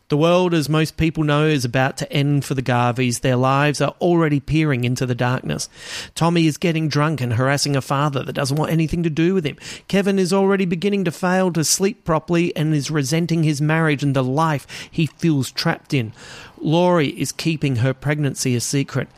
The 0.08 0.18
world, 0.18 0.52
as 0.52 0.68
most 0.68 0.98
people 0.98 1.24
know, 1.24 1.46
is 1.46 1.64
about 1.64 1.96
to 1.96 2.12
end 2.12 2.44
for 2.44 2.52
the 2.52 2.62
Garveys. 2.62 3.20
Their 3.20 3.36
lives 3.36 3.80
are 3.80 3.94
already 4.02 4.38
peering 4.38 4.84
into 4.84 5.06
the 5.06 5.14
darkness. 5.14 5.70
Tommy 6.14 6.46
is 6.46 6.58
getting 6.58 6.88
drunk 6.88 7.22
and 7.22 7.32
harassing 7.32 7.74
a 7.74 7.80
father 7.80 8.22
that 8.22 8.34
doesn't 8.34 8.58
want 8.58 8.70
anything 8.70 9.02
to 9.02 9.10
do 9.10 9.32
with 9.32 9.46
him. 9.46 9.56
Kevin 9.88 10.18
is 10.18 10.30
already 10.30 10.66
beginning 10.66 11.04
to 11.06 11.10
fail 11.10 11.50
to 11.52 11.64
sleep 11.64 12.04
properly 12.04 12.54
and 12.54 12.74
is 12.74 12.90
resenting 12.90 13.44
his 13.44 13.62
marriage 13.62 14.02
and 14.02 14.14
the 14.14 14.22
life 14.22 14.66
he 14.90 15.06
feels 15.06 15.50
trapped 15.50 15.94
in. 15.94 16.12
Laurie 16.58 17.18
is 17.18 17.32
keeping 17.32 17.76
her 17.76 17.94
pregnancy 17.94 18.54
a 18.54 18.60
secret. 18.60 19.08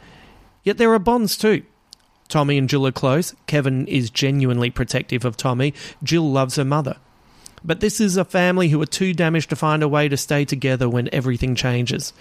Yet 0.63 0.79
there 0.79 0.93
are 0.93 1.01
bonds 1.01 1.37
too. 1.37 1.65
Tommy 2.29 2.59
and 2.59 2.69
Jill 2.69 2.87
are 2.87 2.93
close. 2.93 3.35
Kevin 3.47 3.87
is 3.87 4.11
genuinely 4.11 4.71
protective 4.71 5.25
of 5.25 5.37
Tommy. 5.37 5.75
Jill 6.03 6.31
loves 6.31 6.57
her 6.57 6.65
mother. 6.65 6.97
But 7.65 7.81
this 7.81 8.01
is 8.01 8.17
a 8.17 8.25
family 8.25 8.69
who 8.69 8.81
are 8.81 8.87
too 8.87 9.13
damaged 9.13 9.51
to 9.51 9.57
find 9.57 9.83
a 9.83 9.89
way 9.89 10.09
to 10.09 10.17
stay 10.17 10.45
together 10.45 10.89
when 10.89 11.09
everything 11.13 11.55
changes. 11.55 12.13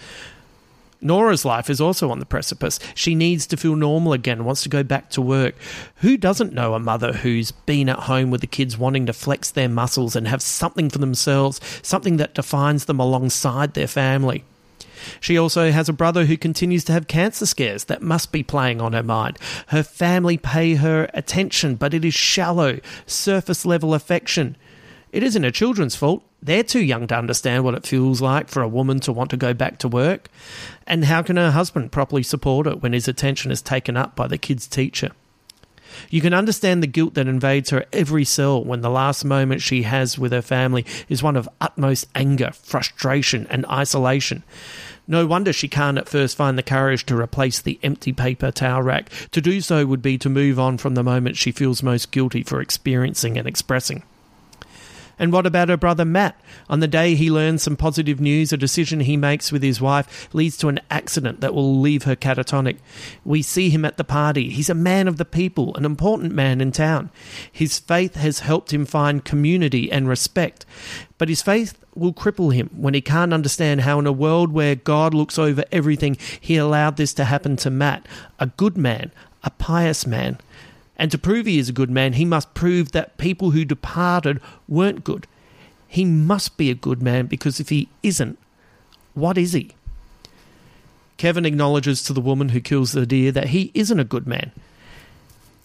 Nora's 1.00 1.44
life 1.44 1.68
is 1.68 1.80
also 1.80 2.10
on 2.10 2.18
the 2.18 2.26
precipice. 2.26 2.80
She 2.94 3.14
needs 3.14 3.46
to 3.48 3.56
feel 3.56 3.76
normal 3.76 4.12
again, 4.12 4.44
wants 4.44 4.62
to 4.62 4.68
go 4.68 4.82
back 4.82 5.10
to 5.10 5.22
work. 5.22 5.54
Who 5.96 6.16
doesn't 6.16 6.54
know 6.54 6.74
a 6.74 6.80
mother 6.80 7.12
who's 7.12 7.52
been 7.52 7.88
at 7.88 8.00
home 8.00 8.30
with 8.30 8.40
the 8.40 8.46
kids 8.46 8.78
wanting 8.78 9.06
to 9.06 9.12
flex 9.12 9.50
their 9.50 9.68
muscles 9.68 10.16
and 10.16 10.26
have 10.26 10.42
something 10.42 10.88
for 10.88 10.98
themselves, 10.98 11.60
something 11.82 12.16
that 12.16 12.34
defines 12.34 12.86
them 12.86 12.98
alongside 12.98 13.74
their 13.74 13.86
family? 13.86 14.44
She 15.20 15.38
also 15.38 15.70
has 15.70 15.88
a 15.88 15.92
brother 15.92 16.26
who 16.26 16.36
continues 16.36 16.84
to 16.84 16.92
have 16.92 17.08
cancer 17.08 17.46
scares 17.46 17.84
that 17.84 18.02
must 18.02 18.32
be 18.32 18.42
playing 18.42 18.80
on 18.80 18.92
her 18.92 19.02
mind. 19.02 19.38
Her 19.68 19.82
family 19.82 20.36
pay 20.36 20.74
her 20.74 21.10
attention, 21.14 21.76
but 21.76 21.94
it 21.94 22.04
is 22.04 22.14
shallow, 22.14 22.80
surface 23.06 23.66
level 23.66 23.94
affection. 23.94 24.56
It 25.12 25.22
isn't 25.22 25.42
her 25.42 25.50
children's 25.50 25.96
fault. 25.96 26.22
They're 26.42 26.62
too 26.62 26.82
young 26.82 27.06
to 27.08 27.16
understand 27.16 27.64
what 27.64 27.74
it 27.74 27.86
feels 27.86 28.20
like 28.20 28.48
for 28.48 28.62
a 28.62 28.68
woman 28.68 29.00
to 29.00 29.12
want 29.12 29.30
to 29.30 29.36
go 29.36 29.54
back 29.54 29.78
to 29.78 29.88
work. 29.88 30.28
And 30.86 31.04
how 31.04 31.22
can 31.22 31.36
her 31.36 31.50
husband 31.50 31.92
properly 31.92 32.22
support 32.22 32.66
her 32.66 32.76
when 32.76 32.92
his 32.92 33.08
attention 33.08 33.50
is 33.50 33.62
taken 33.62 33.96
up 33.96 34.14
by 34.14 34.26
the 34.26 34.38
kid's 34.38 34.66
teacher? 34.66 35.12
You 36.10 36.20
can 36.20 36.34
understand 36.34 36.82
the 36.82 36.88
guilt 36.88 37.14
that 37.14 37.28
invades 37.28 37.70
her 37.70 37.86
every 37.92 38.24
cell 38.24 38.62
when 38.62 38.80
the 38.80 38.90
last 38.90 39.24
moment 39.24 39.62
she 39.62 39.82
has 39.82 40.18
with 40.18 40.32
her 40.32 40.42
family 40.42 40.84
is 41.08 41.22
one 41.22 41.36
of 41.36 41.48
utmost 41.60 42.06
anger, 42.14 42.50
frustration, 42.52 43.46
and 43.48 43.66
isolation. 43.66 44.42
No 45.08 45.26
wonder 45.26 45.52
she 45.52 45.68
can't 45.68 45.98
at 45.98 46.08
first 46.08 46.36
find 46.36 46.58
the 46.58 46.62
courage 46.62 47.06
to 47.06 47.16
replace 47.16 47.60
the 47.60 47.78
empty 47.82 48.12
paper 48.12 48.50
towel 48.50 48.82
rack. 48.82 49.10
To 49.30 49.40
do 49.40 49.60
so 49.60 49.86
would 49.86 50.02
be 50.02 50.18
to 50.18 50.28
move 50.28 50.58
on 50.58 50.78
from 50.78 50.94
the 50.94 51.04
moment 51.04 51.36
she 51.36 51.52
feels 51.52 51.82
most 51.82 52.10
guilty 52.10 52.42
for 52.42 52.60
experiencing 52.60 53.38
and 53.38 53.46
expressing. 53.46 54.02
And 55.18 55.32
what 55.32 55.46
about 55.46 55.70
her 55.70 55.78
brother 55.78 56.04
Matt? 56.04 56.38
On 56.68 56.80
the 56.80 56.88
day 56.88 57.14
he 57.14 57.30
learns 57.30 57.62
some 57.62 57.76
positive 57.76 58.20
news, 58.20 58.52
a 58.52 58.58
decision 58.58 59.00
he 59.00 59.16
makes 59.16 59.50
with 59.50 59.62
his 59.62 59.80
wife 59.80 60.28
leads 60.34 60.58
to 60.58 60.68
an 60.68 60.80
accident 60.90 61.40
that 61.40 61.54
will 61.54 61.80
leave 61.80 62.02
her 62.02 62.16
catatonic. 62.16 62.78
We 63.24 63.40
see 63.40 63.70
him 63.70 63.84
at 63.86 63.96
the 63.96 64.04
party. 64.04 64.50
He's 64.50 64.68
a 64.68 64.74
man 64.74 65.08
of 65.08 65.16
the 65.16 65.24
people, 65.24 65.74
an 65.76 65.86
important 65.86 66.34
man 66.34 66.60
in 66.60 66.70
town. 66.70 67.10
His 67.50 67.78
faith 67.78 68.16
has 68.16 68.40
helped 68.40 68.74
him 68.74 68.84
find 68.84 69.24
community 69.24 69.90
and 69.90 70.06
respect. 70.06 70.66
But 71.16 71.30
his 71.30 71.40
faith 71.40 71.82
will 71.96 72.12
cripple 72.12 72.54
him 72.54 72.70
when 72.76 72.94
he 72.94 73.00
can't 73.00 73.32
understand 73.32 73.82
how, 73.82 73.98
in 73.98 74.06
a 74.06 74.12
world 74.12 74.52
where 74.52 74.74
God 74.74 75.14
looks 75.14 75.38
over 75.38 75.64
everything, 75.72 76.16
he 76.40 76.56
allowed 76.56 76.96
this 76.96 77.14
to 77.14 77.24
happen 77.24 77.56
to 77.56 77.70
Matt, 77.70 78.06
a 78.38 78.46
good 78.46 78.76
man, 78.76 79.10
a 79.42 79.50
pious 79.50 80.06
man. 80.06 80.38
And 80.96 81.10
to 81.10 81.18
prove 81.18 81.46
he 81.46 81.58
is 81.58 81.68
a 81.68 81.74
good 81.74 81.90
man, 81.90 82.14
he 82.14 82.24
must 82.24 82.54
prove 82.54 82.92
that 82.92 83.18
people 83.18 83.50
who 83.50 83.64
departed 83.64 84.40
weren't 84.68 85.04
good. 85.04 85.26
He 85.88 86.04
must 86.04 86.56
be 86.56 86.70
a 86.70 86.74
good 86.74 87.02
man 87.02 87.26
because 87.26 87.60
if 87.60 87.68
he 87.68 87.88
isn't, 88.02 88.38
what 89.14 89.38
is 89.38 89.52
he? 89.52 89.72
Kevin 91.16 91.46
acknowledges 91.46 92.02
to 92.02 92.12
the 92.12 92.20
woman 92.20 92.50
who 92.50 92.60
kills 92.60 92.92
the 92.92 93.06
deer 93.06 93.32
that 93.32 93.48
he 93.48 93.70
isn't 93.74 94.00
a 94.00 94.04
good 94.04 94.26
man. 94.26 94.52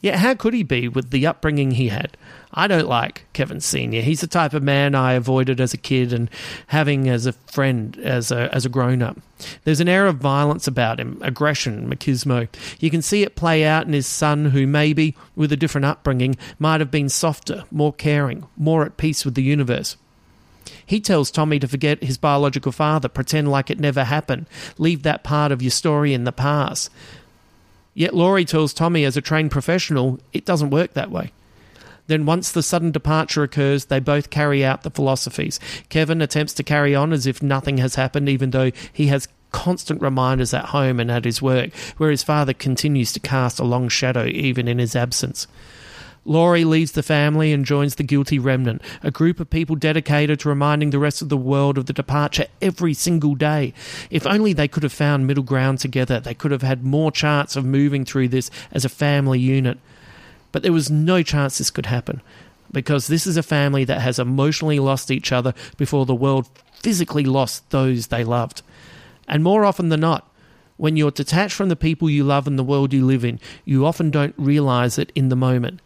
Yet, 0.01 0.15
how 0.15 0.33
could 0.33 0.53
he 0.53 0.63
be 0.63 0.87
with 0.87 1.11
the 1.11 1.27
upbringing 1.27 1.71
he 1.71 1.89
had? 1.89 2.17
I 2.53 2.67
don't 2.67 2.87
like 2.87 3.25
Kevin 3.33 3.61
Sr. 3.61 4.01
He's 4.01 4.21
the 4.21 4.27
type 4.27 4.53
of 4.53 4.61
man 4.61 4.93
I 4.93 5.13
avoided 5.13 5.61
as 5.61 5.73
a 5.73 5.77
kid 5.77 6.11
and 6.11 6.29
having 6.67 7.07
as 7.07 7.25
a 7.25 7.33
friend 7.33 7.97
as 7.97 8.31
a, 8.31 8.53
as 8.53 8.65
a 8.65 8.69
grown 8.69 9.01
up. 9.01 9.17
There's 9.63 9.79
an 9.79 9.87
air 9.87 10.05
of 10.07 10.17
violence 10.17 10.67
about 10.67 10.99
him, 10.99 11.17
aggression, 11.21 11.89
machismo. 11.89 12.47
You 12.79 12.91
can 12.91 13.01
see 13.01 13.23
it 13.23 13.35
play 13.35 13.63
out 13.63 13.87
in 13.87 13.93
his 13.93 14.07
son, 14.07 14.45
who 14.45 14.67
maybe, 14.67 15.15
with 15.35 15.51
a 15.51 15.57
different 15.57 15.85
upbringing, 15.85 16.37
might 16.59 16.81
have 16.81 16.91
been 16.91 17.09
softer, 17.09 17.63
more 17.71 17.93
caring, 17.93 18.45
more 18.57 18.85
at 18.85 18.97
peace 18.97 19.23
with 19.23 19.35
the 19.35 19.43
universe. 19.43 19.95
He 20.85 20.99
tells 20.99 21.31
Tommy 21.31 21.57
to 21.59 21.67
forget 21.67 22.03
his 22.03 22.17
biological 22.17 22.71
father, 22.71 23.07
pretend 23.07 23.49
like 23.49 23.69
it 23.69 23.79
never 23.79 24.03
happened, 24.03 24.47
leave 24.77 25.03
that 25.03 25.23
part 25.23 25.51
of 25.51 25.61
your 25.61 25.71
story 25.71 26.13
in 26.13 26.25
the 26.25 26.31
past. 26.31 26.89
Yet 27.93 28.13
Laurie 28.13 28.45
tells 28.45 28.73
Tommy, 28.73 29.05
as 29.05 29.17
a 29.17 29.21
trained 29.21 29.51
professional, 29.51 30.19
it 30.33 30.45
doesn't 30.45 30.69
work 30.69 30.93
that 30.93 31.11
way. 31.11 31.31
Then, 32.11 32.25
once 32.25 32.51
the 32.51 32.61
sudden 32.61 32.91
departure 32.91 33.41
occurs, 33.41 33.85
they 33.85 34.01
both 34.01 34.29
carry 34.29 34.65
out 34.65 34.83
the 34.83 34.89
philosophies. 34.89 35.61
Kevin 35.87 36.21
attempts 36.21 36.51
to 36.55 36.61
carry 36.61 36.93
on 36.93 37.13
as 37.13 37.25
if 37.25 37.41
nothing 37.41 37.77
has 37.77 37.95
happened, 37.95 38.27
even 38.27 38.49
though 38.51 38.71
he 38.91 39.07
has 39.07 39.29
constant 39.53 40.01
reminders 40.01 40.53
at 40.53 40.65
home 40.65 40.99
and 40.99 41.09
at 41.09 41.23
his 41.23 41.41
work, 41.41 41.73
where 41.95 42.11
his 42.11 42.21
father 42.21 42.51
continues 42.51 43.13
to 43.13 43.21
cast 43.21 43.61
a 43.61 43.63
long 43.63 43.87
shadow 43.87 44.25
even 44.25 44.67
in 44.67 44.77
his 44.77 44.93
absence. 44.93 45.47
Laurie 46.25 46.65
leaves 46.65 46.91
the 46.91 47.01
family 47.01 47.53
and 47.53 47.63
joins 47.63 47.95
the 47.95 48.03
Guilty 48.03 48.37
Remnant, 48.37 48.81
a 49.01 49.09
group 49.09 49.39
of 49.39 49.49
people 49.49 49.77
dedicated 49.77 50.41
to 50.41 50.49
reminding 50.49 50.89
the 50.89 50.99
rest 50.99 51.21
of 51.21 51.29
the 51.29 51.37
world 51.37 51.77
of 51.77 51.85
the 51.85 51.93
departure 51.93 52.47
every 52.61 52.93
single 52.93 53.35
day. 53.35 53.73
If 54.09 54.27
only 54.27 54.51
they 54.51 54.67
could 54.67 54.83
have 54.83 54.91
found 54.91 55.27
middle 55.27 55.45
ground 55.45 55.79
together, 55.79 56.19
they 56.19 56.33
could 56.33 56.51
have 56.51 56.61
had 56.61 56.83
more 56.83 57.09
chance 57.09 57.55
of 57.55 57.63
moving 57.63 58.03
through 58.03 58.27
this 58.27 58.51
as 58.73 58.83
a 58.83 58.89
family 58.89 59.39
unit. 59.39 59.77
But 60.51 60.63
there 60.63 60.73
was 60.73 60.91
no 60.91 61.23
chance 61.23 61.57
this 61.57 61.71
could 61.71 61.85
happen, 61.85 62.21
because 62.71 63.07
this 63.07 63.27
is 63.27 63.37
a 63.37 63.43
family 63.43 63.83
that 63.85 64.01
has 64.01 64.19
emotionally 64.19 64.79
lost 64.79 65.11
each 65.11 65.31
other 65.31 65.53
before 65.77 66.05
the 66.05 66.15
world 66.15 66.49
physically 66.73 67.25
lost 67.25 67.69
those 67.69 68.07
they 68.07 68.23
loved. 68.23 68.61
And 69.27 69.43
more 69.43 69.65
often 69.65 69.89
than 69.89 70.01
not, 70.01 70.27
when 70.77 70.97
you're 70.97 71.11
detached 71.11 71.53
from 71.53 71.69
the 71.69 71.75
people 71.75 72.09
you 72.09 72.23
love 72.23 72.47
and 72.47 72.57
the 72.57 72.63
world 72.63 72.91
you 72.91 73.05
live 73.05 73.23
in, 73.23 73.39
you 73.65 73.85
often 73.85 74.09
don't 74.09 74.33
realize 74.37 74.97
it 74.97 75.11
in 75.13 75.29
the 75.29 75.35
moment. 75.35 75.79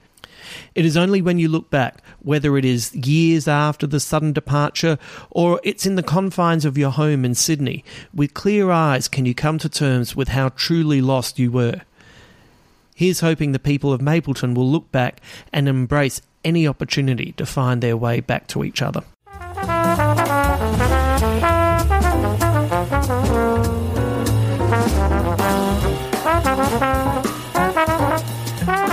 It 0.73 0.85
is 0.85 0.95
only 0.95 1.21
when 1.21 1.39
you 1.39 1.49
look 1.49 1.69
back, 1.69 2.01
whether 2.19 2.57
it 2.57 2.63
is 2.63 2.95
years 2.95 3.47
after 3.47 3.87
the 3.87 3.99
sudden 3.99 4.31
departure 4.31 4.97
or 5.31 5.59
it's 5.63 5.85
in 5.85 5.95
the 5.95 6.03
confines 6.03 6.65
of 6.65 6.77
your 6.77 6.91
home 6.91 7.25
in 7.25 7.35
Sydney, 7.35 7.83
with 8.13 8.33
clear 8.33 8.71
eyes 8.71 9.07
can 9.07 9.25
you 9.25 9.33
come 9.33 9.57
to 9.59 9.69
terms 9.69 10.15
with 10.15 10.29
how 10.29 10.49
truly 10.49 11.01
lost 11.01 11.39
you 11.39 11.51
were. 11.51 11.81
Here's 12.97 13.19
hoping 13.19 13.51
the 13.51 13.59
people 13.59 13.91
of 13.91 14.01
Mapleton 14.01 14.53
will 14.53 14.71
look 14.71 14.89
back 14.89 15.19
and 15.51 15.67
embrace 15.67 16.21
any 16.45 16.65
opportunity 16.65 17.33
to 17.33 17.45
find 17.45 17.83
their 17.83 17.97
way 17.97 18.21
back 18.21 18.47
to 18.47 18.63
each 18.63 18.81
other. 18.81 19.03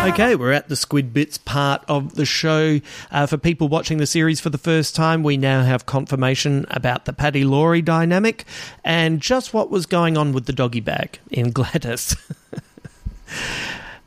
Okay, 0.05 0.35
we're 0.35 0.51
at 0.51 0.69
the 0.69 0.75
Squid 0.75 1.15
Bits 1.15 1.39
part 1.39 1.85
of 1.87 2.17
the 2.17 2.27
show. 2.27 2.81
Uh, 3.13 3.27
for 3.27 3.37
people 3.37 3.69
watching 3.69 3.99
the 3.99 4.07
series 4.09 4.41
for 4.41 4.51
the 4.51 4.59
first 4.59 4.97
time, 4.97 5.23
we 5.23 5.37
now 5.37 5.63
have 5.63 5.87
confirmation 5.87 6.67
about 6.71 7.05
the 7.05 7.13
Patty 7.13 7.45
Laurie 7.45 7.83
dynamic 7.83 8.47
and 8.83 9.21
just 9.21 9.55
what 9.55 9.71
was 9.71 9.87
going 9.87 10.17
on 10.17 10.33
with 10.33 10.47
the 10.47 10.53
doggy 10.53 10.81
bag 10.81 11.21
in 11.31 11.53
Gladys. 11.53 12.17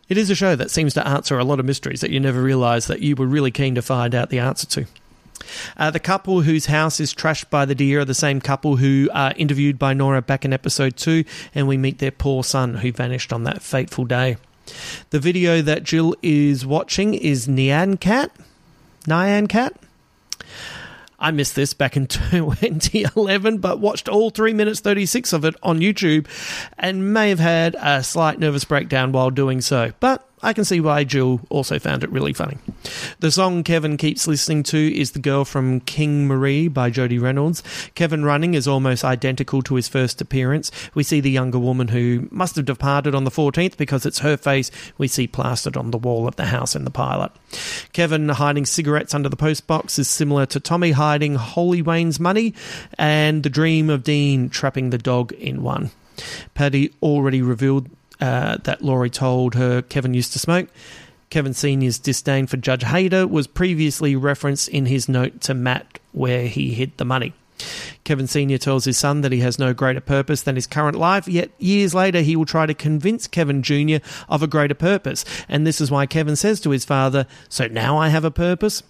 it 0.10 0.18
is 0.18 0.30
a 0.30 0.36
show 0.36 0.56
that 0.56 0.72
seems 0.72 0.94
to 0.94 1.08
answer 1.08 1.38
a 1.38 1.44
lot 1.44 1.60
of 1.60 1.66
mysteries 1.66 2.02
that 2.02 2.12
you 2.12 2.20
never 2.20 2.42
realised 2.42 2.88
that 2.88 3.02
you 3.02 3.16
were 3.16 3.26
really 3.26 3.52
keen 3.52 3.76
to 3.76 3.82
find 3.82 4.14
out 4.14 4.30
the 4.30 4.40
answer 4.40 4.68
to. 4.68 4.86
Uh, 5.78 5.92
the 5.92 6.00
couple 6.00 6.42
whose 6.42 6.68
house 6.68 7.00
is 7.00 7.14
trashed 7.14 7.50
by 7.50 7.66
the 7.66 7.76
deer 7.76 8.02
are 8.02 8.06
the 8.06 8.14
same 8.14 8.42
couple 8.42 8.78
who 8.78 9.10
are 9.14 9.34
interviewed 9.38 9.78
by 9.78 9.94
Nora 9.94 10.22
back 10.22 10.46
in 10.46 10.54
episode 10.54 10.96
2, 10.98 11.24
and 11.54 11.68
we 11.68 11.78
meet 11.78 12.00
their 12.00 12.12
poor 12.12 12.44
son 12.44 12.76
who 12.76 12.92
vanished 12.92 13.34
on 13.34 13.44
that 13.44 13.62
fateful 13.62 14.06
day. 14.06 14.38
The 15.12 15.20
video 15.20 15.62
that 15.62 15.84
Jill 15.84 16.16
is 16.22 16.66
watching 16.66 17.14
is 17.14 17.48
Nyan 17.48 18.00
Cat. 18.00 18.32
Nyan 19.06 19.48
Cat? 19.48 19.76
I 21.26 21.32
missed 21.32 21.56
this 21.56 21.74
back 21.74 21.98
in 21.98 22.06
2011, 22.08 23.58
but 23.58 23.80
watched 23.80 24.08
all 24.08 24.30
3 24.30 24.54
minutes 24.54 24.80
36 24.80 25.34
of 25.34 25.44
it 25.44 25.56
on 25.64 25.80
YouTube 25.80 26.28
and 26.78 27.16
may 27.16 27.30
have 27.30 27.40
had 27.40 27.76
a 27.82 28.04
slight 28.04 28.38
nervous 28.38 28.64
breakdown 28.64 29.12
while 29.12 29.32
doing 29.32 29.60
so. 29.60 29.92
But 30.00 30.30
I 30.44 30.54
can 30.54 30.66
see 30.66 30.80
why 30.80 31.04
Jill 31.06 31.42
also 31.50 31.80
found 31.80 32.04
it 32.04 32.12
really 32.12 32.34
funny. 32.34 32.58
The 33.20 33.32
song 33.32 33.64
Kevin 33.64 33.98
keeps 33.98 34.28
listening 34.28 34.64
to 34.64 34.96
is 34.96 35.12
The 35.12 35.20
Girl 35.20 35.46
from 35.46 35.80
King 35.80 36.28
Marie 36.28 36.68
by 36.68 36.90
Jody 36.90 37.18
Reynolds. 37.18 37.64
Kevin 37.96 38.26
running 38.26 38.54
is 38.54 38.68
almost 38.68 39.04
identical 39.04 39.62
to 39.64 39.76
his 39.76 39.88
first 39.88 40.22
appearance. 40.22 40.72
We 40.94 41.04
see 41.04 41.22
the 41.22 41.32
younger 41.32 41.58
woman 41.58 41.88
who 41.88 42.28
must 42.32 42.58
have 42.58 42.66
departed 42.66 43.16
on 43.16 43.24
the 43.24 43.32
14th 43.32 43.78
because 43.78 44.06
it's 44.06 44.20
her 44.20 44.38
face 44.38 44.72
we 44.98 45.08
see 45.08 45.26
plastered 45.26 45.78
on 45.78 45.92
the 45.92 45.98
wall 45.98 46.28
of 46.28 46.36
the 46.36 46.46
house 46.46 46.76
in 46.76 46.84
the 46.84 46.92
pilot. 46.92 47.32
Kevin 47.94 48.30
hiding 48.30 48.66
cigarettes 48.66 49.14
under 49.14 49.30
the 49.30 49.38
postbox 49.38 49.98
is 49.98 50.10
similar 50.10 50.46
to 50.48 50.60
Tommy 50.60 50.92
hiding 50.92 51.36
Holy 51.36 51.82
Wayne's 51.82 52.20
money 52.20 52.54
and 52.98 53.42
the 53.42 53.50
dream 53.50 53.90
of 53.90 54.04
Dean 54.04 54.50
trapping 54.50 54.90
the 54.90 54.98
dog 54.98 55.32
in 55.34 55.64
one. 55.64 55.92
Patty 56.54 56.94
already 57.02 57.42
revealed 57.42 57.90
uh, 58.22 58.58
that 58.64 58.82
Laurie 58.82 59.10
told 59.10 59.56
her 59.56 59.82
Kevin 59.82 60.14
used 60.14 60.34
to 60.34 60.40
smoke. 60.40 60.68
Kevin 61.30 61.54
Sr.'s 61.54 62.00
disdain 62.00 62.48
for 62.48 62.58
Judge 62.58 62.84
Hader 62.84 63.30
was 63.30 63.48
previously 63.48 64.16
referenced 64.16 64.70
in 64.70 64.86
his 64.86 65.10
note 65.10 65.42
to 65.42 65.54
Matt, 65.54 66.00
where 66.12 66.48
he 66.48 66.74
hid 66.74 66.98
the 66.98 67.06
money. 67.06 67.34
Kevin 68.04 68.28
Sr. 68.28 68.58
tells 68.58 68.86
his 68.86 68.98
son 68.98 69.22
that 69.22 69.32
he 69.32 69.40
has 69.40 69.58
no 69.58 69.74
greater 69.74 70.02
purpose 70.02 70.42
than 70.42 70.56
his 70.56 70.68
current 70.68 70.98
life, 70.98 71.28
yet 71.28 71.52
years 71.58 71.96
later 71.96 72.22
he 72.22 72.36
will 72.36 72.46
try 72.46 72.66
to 72.66 72.74
convince 72.74 73.28
Kevin 73.28 73.64
Jr. 73.64 73.98
of 74.30 74.44
a 74.44 74.48
greater 74.48 74.76
purpose. 74.76 75.26
And 75.48 75.66
this 75.66 75.82
is 75.82 75.90
why 75.90 76.06
Kevin 76.06 76.36
says 76.36 76.60
to 76.62 76.72
his 76.72 76.86
father, 76.86 77.26
So 77.50 77.68
now 77.68 77.98
I 77.98 78.10
have 78.10 78.26
a 78.26 78.32
purpose? 78.32 78.84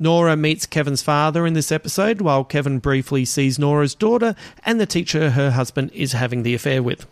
Nora 0.00 0.36
meets 0.36 0.64
Kevin's 0.64 1.02
father 1.02 1.44
in 1.44 1.54
this 1.54 1.72
episode, 1.72 2.20
while 2.20 2.44
Kevin 2.44 2.78
briefly 2.78 3.24
sees 3.24 3.58
Nora's 3.58 3.96
daughter 3.96 4.36
and 4.64 4.80
the 4.80 4.86
teacher 4.86 5.30
her 5.30 5.50
husband 5.50 5.90
is 5.92 6.12
having 6.12 6.44
the 6.44 6.54
affair 6.54 6.82
with. 6.82 7.04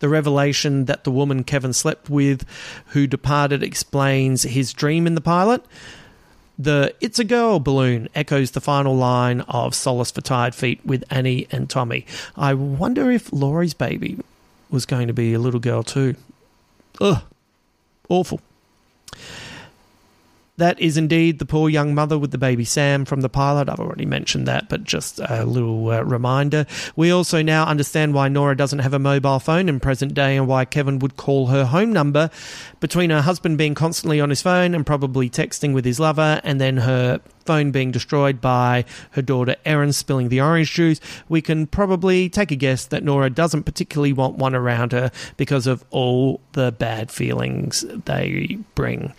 The 0.00 0.08
revelation 0.08 0.86
that 0.86 1.04
the 1.04 1.10
woman 1.10 1.44
Kevin 1.44 1.72
slept 1.72 2.08
with, 2.08 2.44
who 2.88 3.06
departed, 3.06 3.62
explains 3.62 4.42
his 4.42 4.72
dream 4.72 5.06
in 5.06 5.14
the 5.14 5.20
pilot. 5.20 5.64
The 6.58 6.94
It's 7.00 7.18
a 7.18 7.24
Girl 7.24 7.60
balloon 7.60 8.08
echoes 8.14 8.50
the 8.50 8.60
final 8.60 8.96
line 8.96 9.42
of 9.42 9.74
Solace 9.74 10.10
for 10.10 10.20
Tired 10.20 10.54
Feet 10.54 10.84
with 10.84 11.04
Annie 11.10 11.46
and 11.52 11.70
Tommy. 11.70 12.04
I 12.36 12.54
wonder 12.54 13.10
if 13.10 13.32
Laurie's 13.32 13.74
baby 13.74 14.18
was 14.70 14.84
going 14.84 15.06
to 15.06 15.14
be 15.14 15.34
a 15.34 15.38
little 15.38 15.60
girl 15.60 15.82
too. 15.82 16.16
Ugh. 17.00 17.22
Awful. 18.08 18.40
That 20.58 20.80
is 20.80 20.96
indeed 20.96 21.38
the 21.38 21.46
poor 21.46 21.70
young 21.70 21.94
mother 21.94 22.18
with 22.18 22.32
the 22.32 22.38
baby 22.38 22.64
Sam 22.64 23.04
from 23.04 23.20
the 23.20 23.28
pilot. 23.28 23.68
I've 23.68 23.78
already 23.78 24.06
mentioned 24.06 24.48
that, 24.48 24.68
but 24.68 24.82
just 24.82 25.20
a 25.20 25.44
little 25.44 25.88
uh, 25.88 26.02
reminder. 26.02 26.66
We 26.96 27.12
also 27.12 27.42
now 27.42 27.64
understand 27.64 28.12
why 28.12 28.26
Nora 28.26 28.56
doesn't 28.56 28.80
have 28.80 28.92
a 28.92 28.98
mobile 28.98 29.38
phone 29.38 29.68
in 29.68 29.78
present 29.78 30.14
day 30.14 30.36
and 30.36 30.48
why 30.48 30.64
Kevin 30.64 30.98
would 30.98 31.16
call 31.16 31.46
her 31.46 31.64
home 31.64 31.92
number. 31.92 32.28
Between 32.80 33.10
her 33.10 33.22
husband 33.22 33.56
being 33.56 33.76
constantly 33.76 34.20
on 34.20 34.30
his 34.30 34.42
phone 34.42 34.74
and 34.74 34.84
probably 34.84 35.30
texting 35.30 35.74
with 35.74 35.84
his 35.84 36.00
lover, 36.00 36.40
and 36.42 36.60
then 36.60 36.78
her 36.78 37.20
phone 37.46 37.70
being 37.70 37.90
destroyed 37.92 38.40
by 38.40 38.84
her 39.12 39.22
daughter 39.22 39.56
Erin 39.64 39.92
spilling 39.92 40.28
the 40.28 40.40
orange 40.40 40.72
juice, 40.72 41.00
we 41.28 41.40
can 41.40 41.66
probably 41.66 42.28
take 42.28 42.50
a 42.50 42.56
guess 42.56 42.84
that 42.86 43.04
Nora 43.04 43.30
doesn't 43.30 43.62
particularly 43.62 44.12
want 44.12 44.36
one 44.36 44.54
around 44.56 44.90
her 44.90 45.10
because 45.36 45.66
of 45.68 45.84
all 45.90 46.40
the 46.52 46.72
bad 46.72 47.10
feelings 47.10 47.86
they 48.04 48.58
bring 48.74 49.14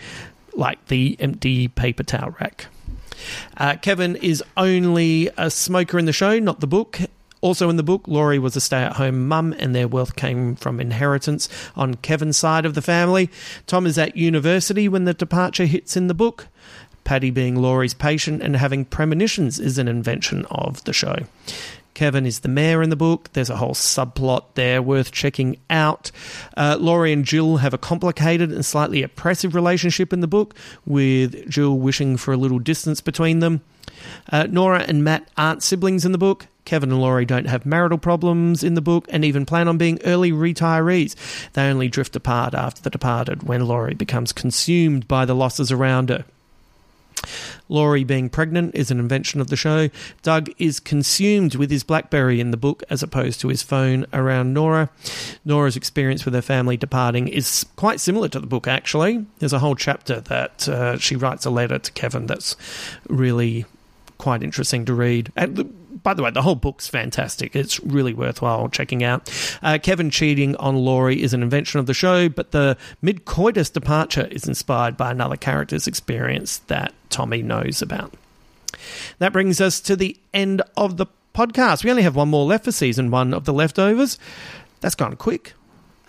like 0.60 0.86
the 0.88 1.16
empty 1.20 1.68
paper 1.68 2.04
towel 2.04 2.36
rack. 2.40 2.68
Uh, 3.58 3.76
Kevin 3.82 4.16
is 4.18 4.44
only 4.56 5.30
a 5.38 5.50
smoker 5.50 5.98
in 5.98 6.06
the 6.06 6.14
show, 6.14 6.40
not 6.40 6.60
the 6.60 6.68
book. 6.68 7.00
Also 7.42 7.70
in 7.70 7.78
the 7.78 7.84
book, 7.84 8.04
Laurie 8.06 8.40
was 8.40 8.56
a 8.56 8.62
stay 8.62 8.84
at 8.84 8.94
home 8.94 9.28
mum 9.28 9.56
and 9.58 9.74
their 9.74 9.88
wealth 9.88 10.16
came 10.16 10.56
from 10.56 10.80
inheritance 10.80 11.48
on 11.76 11.96
Kevin's 11.96 12.38
side 12.38 12.66
of 12.66 12.76
the 12.76 12.82
family. 12.82 13.30
Tom 13.66 13.86
is 13.86 13.98
at 13.98 14.18
university 14.18 14.90
when 14.90 15.06
the 15.06 15.14
departure 15.14 15.66
hits 15.66 15.96
in 15.96 16.08
the 16.08 16.14
book. 16.14 16.48
Patty 17.06 17.32
being 17.32 17.56
Laurie's 17.56 17.94
patient 17.94 18.42
and 18.44 18.58
having 18.58 18.86
premonitions 18.86 19.58
is 19.58 19.78
an 19.78 19.88
invention 19.88 20.46
of 20.52 20.84
the 20.84 20.94
show. 20.94 21.16
Kevin 21.94 22.26
is 22.26 22.40
the 22.40 22.48
mayor 22.48 22.82
in 22.82 22.90
the 22.90 22.96
book. 22.96 23.30
There's 23.34 23.50
a 23.50 23.58
whole 23.58 23.74
subplot 23.74 24.56
there 24.56 24.82
worth 24.82 25.12
checking 25.12 25.58
out. 25.70 26.12
Uh, 26.56 26.78
Laurie 26.80 27.14
and 27.14 27.26
Jill 27.26 27.58
have 27.58 27.74
a 27.74 27.78
complicated 27.78 28.52
and 28.52 28.66
slightly 28.66 29.04
oppressive 29.04 29.56
relationship 29.56 30.14
in 30.14 30.22
the 30.22 30.28
book, 30.28 30.56
with 30.86 31.50
Jill 31.50 31.78
wishing 31.78 32.18
for 32.18 32.34
a 32.34 32.38
little 32.38 32.60
distance 32.60 33.02
between 33.02 33.40
them. 33.40 33.62
Uh, 34.32 34.48
Nora 34.50 34.86
and 34.88 35.04
Matt 35.04 35.30
aren't 35.38 35.64
siblings 35.64 36.06
in 36.06 36.12
the 36.12 36.18
book. 36.18 36.48
Kevin 36.66 36.92
and 36.92 37.02
Laurie 37.02 37.26
don't 37.26 37.48
have 37.48 37.66
marital 37.66 37.98
problems 37.98 38.64
in 38.64 38.76
the 38.76 38.82
book 38.82 39.08
and 39.10 39.26
even 39.26 39.46
plan 39.46 39.68
on 39.68 39.78
being 39.78 40.00
early 40.06 40.32
retirees. 40.32 41.16
They 41.54 41.68
only 41.68 41.88
drift 41.88 42.16
apart 42.16 42.54
after 42.54 42.82
The 42.82 42.92
Departed 42.92 43.44
when 43.44 43.66
Laurie 43.66 43.96
becomes 43.96 44.32
consumed 44.32 45.08
by 45.08 45.26
the 45.26 45.36
losses 45.36 45.72
around 45.72 46.10
her. 46.10 46.26
Laurie 47.68 48.04
being 48.04 48.30
pregnant 48.30 48.74
is 48.76 48.92
an 48.92 49.00
invention 49.00 49.40
of 49.40 49.48
the 49.48 49.56
show. 49.56 49.90
Doug 50.22 50.50
is 50.58 50.80
consumed 50.80 51.56
with 51.56 51.70
his 51.70 51.84
Blackberry 51.84 52.40
in 52.40 52.52
the 52.52 52.58
book 52.58 52.84
as 52.90 53.04
opposed 53.04 53.40
to 53.42 53.48
his 53.48 53.62
phone 53.62 54.06
around 54.12 54.54
Nora. 54.54 54.90
Nora's 55.46 55.76
experience 55.76 56.26
with 56.26 56.34
her 56.34 56.42
family 56.42 56.78
departing 56.78 57.28
is 57.28 57.66
quite 57.76 58.00
similar 58.00 58.28
to 58.30 58.40
the 58.40 58.48
book, 58.48 58.68
actually. 58.68 59.26
There's 59.40 59.54
a 59.54 59.60
whole 59.60 59.76
chapter 59.76 60.20
that 60.22 60.68
uh, 60.68 60.98
she 60.98 61.16
writes 61.16 61.46
a 61.46 61.50
letter 61.50 61.80
to 61.80 61.92
Kevin 61.92 62.26
that's 62.26 62.56
really 63.08 63.66
quite 64.18 64.44
interesting 64.44 64.86
to 64.86 64.94
read. 64.94 65.32
By 66.04 66.14
the 66.14 66.24
way, 66.24 66.32
the 66.32 66.42
whole 66.42 66.56
book's 66.56 66.88
fantastic. 66.88 67.56
It's 67.56 67.80
really 67.80 68.14
worthwhile 68.14 68.70
checking 68.70 69.04
out. 69.04 69.30
Uh, 69.62 69.78
Kevin 69.82 70.10
cheating 70.10 70.56
on 70.58 70.76
Laurie 70.76 71.22
is 71.22 71.34
an 71.34 71.44
invention 71.44 71.80
of 71.80 71.86
the 71.86 71.94
show, 71.94 72.30
but 72.30 72.52
the 72.52 72.78
mid 73.02 73.26
coitus 73.26 73.70
departure 73.70 74.28
is 74.32 74.48
inspired 74.48 74.98
by 74.98 75.12
another 75.12 75.38
character's 75.38 75.88
experience 75.88 76.60
that 76.68 76.94
Tommy 77.10 77.42
knows 77.42 77.82
about. 77.82 78.14
That 79.20 79.34
brings 79.34 79.60
us 79.60 79.82
to 79.82 79.96
the 79.96 80.18
end 80.34 80.62
of 80.78 80.98
the 80.98 81.08
podcast. 81.34 81.84
We 81.84 81.90
only 81.90 82.04
have 82.04 82.16
one 82.16 82.30
more 82.30 82.46
left 82.46 82.66
for 82.66 82.72
season 82.72 83.12
one 83.12 83.34
of 83.34 83.46
The 83.46 83.54
Leftovers. 83.54 84.18
That's 84.82 84.96
gone 84.96 85.16
quick. 85.16 85.54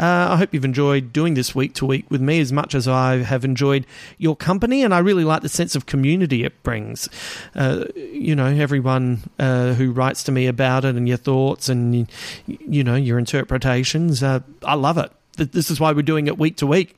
Uh, 0.01 0.29
I 0.31 0.37
hope 0.37 0.55
you've 0.55 0.65
enjoyed 0.65 1.13
doing 1.13 1.35
this 1.35 1.55
week 1.55 1.75
to 1.75 1.85
week 1.85 2.07
with 2.11 2.23
me 2.23 2.41
as 2.41 2.53
much 2.53 2.75
as 2.75 2.89
I 2.89 3.19
have 3.19 3.45
enjoyed 3.45 3.87
your 4.17 4.35
company, 4.35 4.83
and 4.83 4.95
I 4.95 5.01
really 5.01 5.25
like 5.25 5.43
the 5.43 5.51
sense 5.51 5.77
of 5.77 5.85
community 5.85 6.43
it 6.43 6.63
brings. 6.63 7.11
Uh, 7.55 7.85
you 7.95 8.35
know, 8.35 8.47
everyone 8.47 9.21
uh, 9.39 9.75
who 9.75 9.93
writes 9.93 10.23
to 10.25 10.33
me 10.33 10.47
about 10.47 10.87
it 10.87 10.97
and 10.97 11.07
your 11.07 11.19
thoughts 11.19 11.69
and, 11.69 12.09
you 12.47 12.83
know, 12.83 12.95
your 12.95 13.19
interpretations. 13.19 14.23
Uh, 14.23 14.41
I 14.65 14.75
love 14.75 14.97
it. 14.97 15.13
This 15.37 15.71
is 15.71 15.79
why 15.79 15.93
we're 15.93 16.03
doing 16.03 16.29
it 16.29 16.39
week 16.39 16.57
to 16.57 16.67
week. 16.67 16.97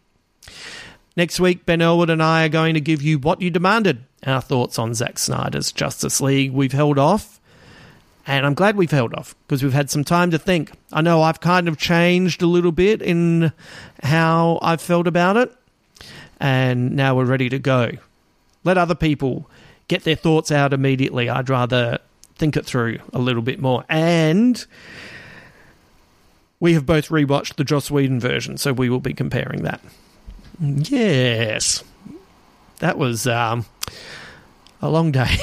Next 1.17 1.41
week, 1.41 1.67
Ben 1.67 1.83
Elwood 1.83 2.09
and 2.09 2.23
I 2.23 2.45
are 2.45 2.49
going 2.49 2.75
to 2.75 2.81
give 2.81 3.03
you 3.03 3.19
what 3.19 3.43
you 3.43 3.51
demanded 3.51 4.05
our 4.25 4.41
thoughts 4.41 4.79
on 4.79 4.95
Zack 4.95 5.19
Snyder's 5.19 5.73
Justice 5.73 6.21
League. 6.21 6.53
We've 6.53 6.73
held 6.73 6.99
off 6.99 7.41
and 8.27 8.47
I'm 8.47 8.55
glad 8.55 8.77
we've 8.77 8.91
held 8.91 9.15
off 9.15 9.35
because 9.47 9.63
we've 9.63 9.73
had 9.73 9.91
some 9.91 10.05
time 10.05 10.31
to 10.31 10.39
think. 10.39 10.73
I 10.93 11.01
know 11.01 11.23
I've 11.23 11.41
kind 11.41 11.69
of 11.69 11.77
changed 11.77 12.43
a 12.43 12.47
little 12.47 12.73
bit 12.73 13.03
in 13.03 13.53
how 14.03 14.59
I've 14.63 14.81
felt 14.81 15.07
about 15.07 15.37
it. 15.37 15.53
And 16.41 16.97
now 16.97 17.17
we're 17.17 17.25
ready 17.25 17.49
to 17.49 17.59
go. 17.59 17.93
Let 18.65 18.79
other 18.79 18.95
people 18.95 19.49
get 19.89 20.05
their 20.05 20.17
thoughts 20.17 20.51
out 20.51 20.73
immediately. 20.73 21.29
I'd 21.29 21.49
rather 21.49 21.99
think 22.37 22.57
it 22.57 22.67
through 22.67 22.99
a 23.13 23.19
little 23.19 23.43
bit 23.43 23.61
more. 23.61 23.85
And 23.89 24.65
we 26.61 26.75
have 26.75 26.87
both 26.87 27.09
rewatched 27.09 27.57
the 27.57 27.65
Joss 27.65 27.91
Whedon 27.91 28.21
version, 28.21 28.57
so 28.57 28.73
we 28.73 28.89
will 28.89 29.01
be 29.01 29.15
comparing 29.15 29.63
that. 29.65 29.81
Yes. 30.61 31.83
That 32.79 32.99
was 32.99 33.27
um, 33.27 33.67
a 34.83 34.91
long 34.91 35.13
day. 35.13 35.37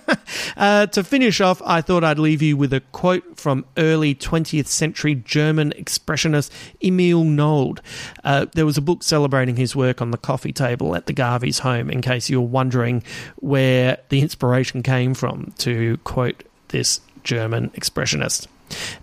uh, 0.56 0.86
to 0.86 1.02
finish 1.02 1.40
off, 1.40 1.60
I 1.64 1.80
thought 1.80 2.04
I'd 2.04 2.18
leave 2.18 2.42
you 2.42 2.56
with 2.56 2.72
a 2.72 2.80
quote 2.92 3.38
from 3.38 3.64
early 3.76 4.14
20th 4.14 4.66
century 4.66 5.14
German 5.14 5.72
expressionist 5.76 6.50
Emil 6.84 7.24
Nolde. 7.24 7.80
Uh, 8.22 8.46
there 8.54 8.66
was 8.66 8.76
a 8.76 8.82
book 8.82 9.02
celebrating 9.02 9.56
his 9.56 9.74
work 9.74 10.02
on 10.02 10.10
the 10.10 10.18
coffee 10.18 10.52
table 10.52 10.94
at 10.94 11.06
the 11.06 11.12
Garvey's 11.12 11.60
home, 11.60 11.90
in 11.90 12.02
case 12.02 12.28
you're 12.28 12.42
wondering 12.42 13.02
where 13.36 13.98
the 14.10 14.20
inspiration 14.20 14.82
came 14.82 15.14
from 15.14 15.52
to 15.58 15.96
quote 16.04 16.44
this 16.68 17.00
German 17.24 17.70
expressionist. 17.70 18.46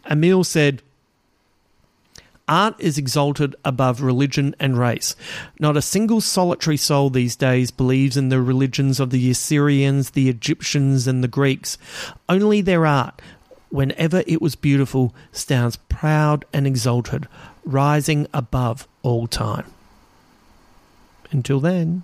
Emil 0.09 0.43
said, 0.43 0.81
art 2.49 2.75
is 2.79 2.97
exalted 2.97 3.55
above 3.63 4.01
religion 4.01 4.55
and 4.59 4.77
race. 4.77 5.15
Not 5.59 5.77
a 5.77 5.81
single 5.81 6.19
solitary 6.19 6.75
soul 6.75 7.09
these 7.09 7.35
days 7.35 7.71
believes 7.71 8.17
in 8.17 8.29
the 8.29 8.41
religions 8.41 8.99
of 8.99 9.11
the 9.11 9.29
Assyrians, 9.29 10.09
the 10.09 10.27
Egyptians, 10.27 11.07
and 11.07 11.23
the 11.23 11.27
Greeks. 11.29 11.77
Only 12.27 12.59
their 12.59 12.85
art, 12.85 13.21
whenever 13.69 14.23
it 14.25 14.41
was 14.41 14.55
beautiful, 14.55 15.13
stands 15.31 15.77
proud 15.87 16.43
and 16.51 16.65
exalted, 16.65 17.27
rising 17.63 18.27
above 18.33 18.87
all 19.03 19.27
time. 19.27 19.71
Until 21.31 21.59
then. 21.59 22.03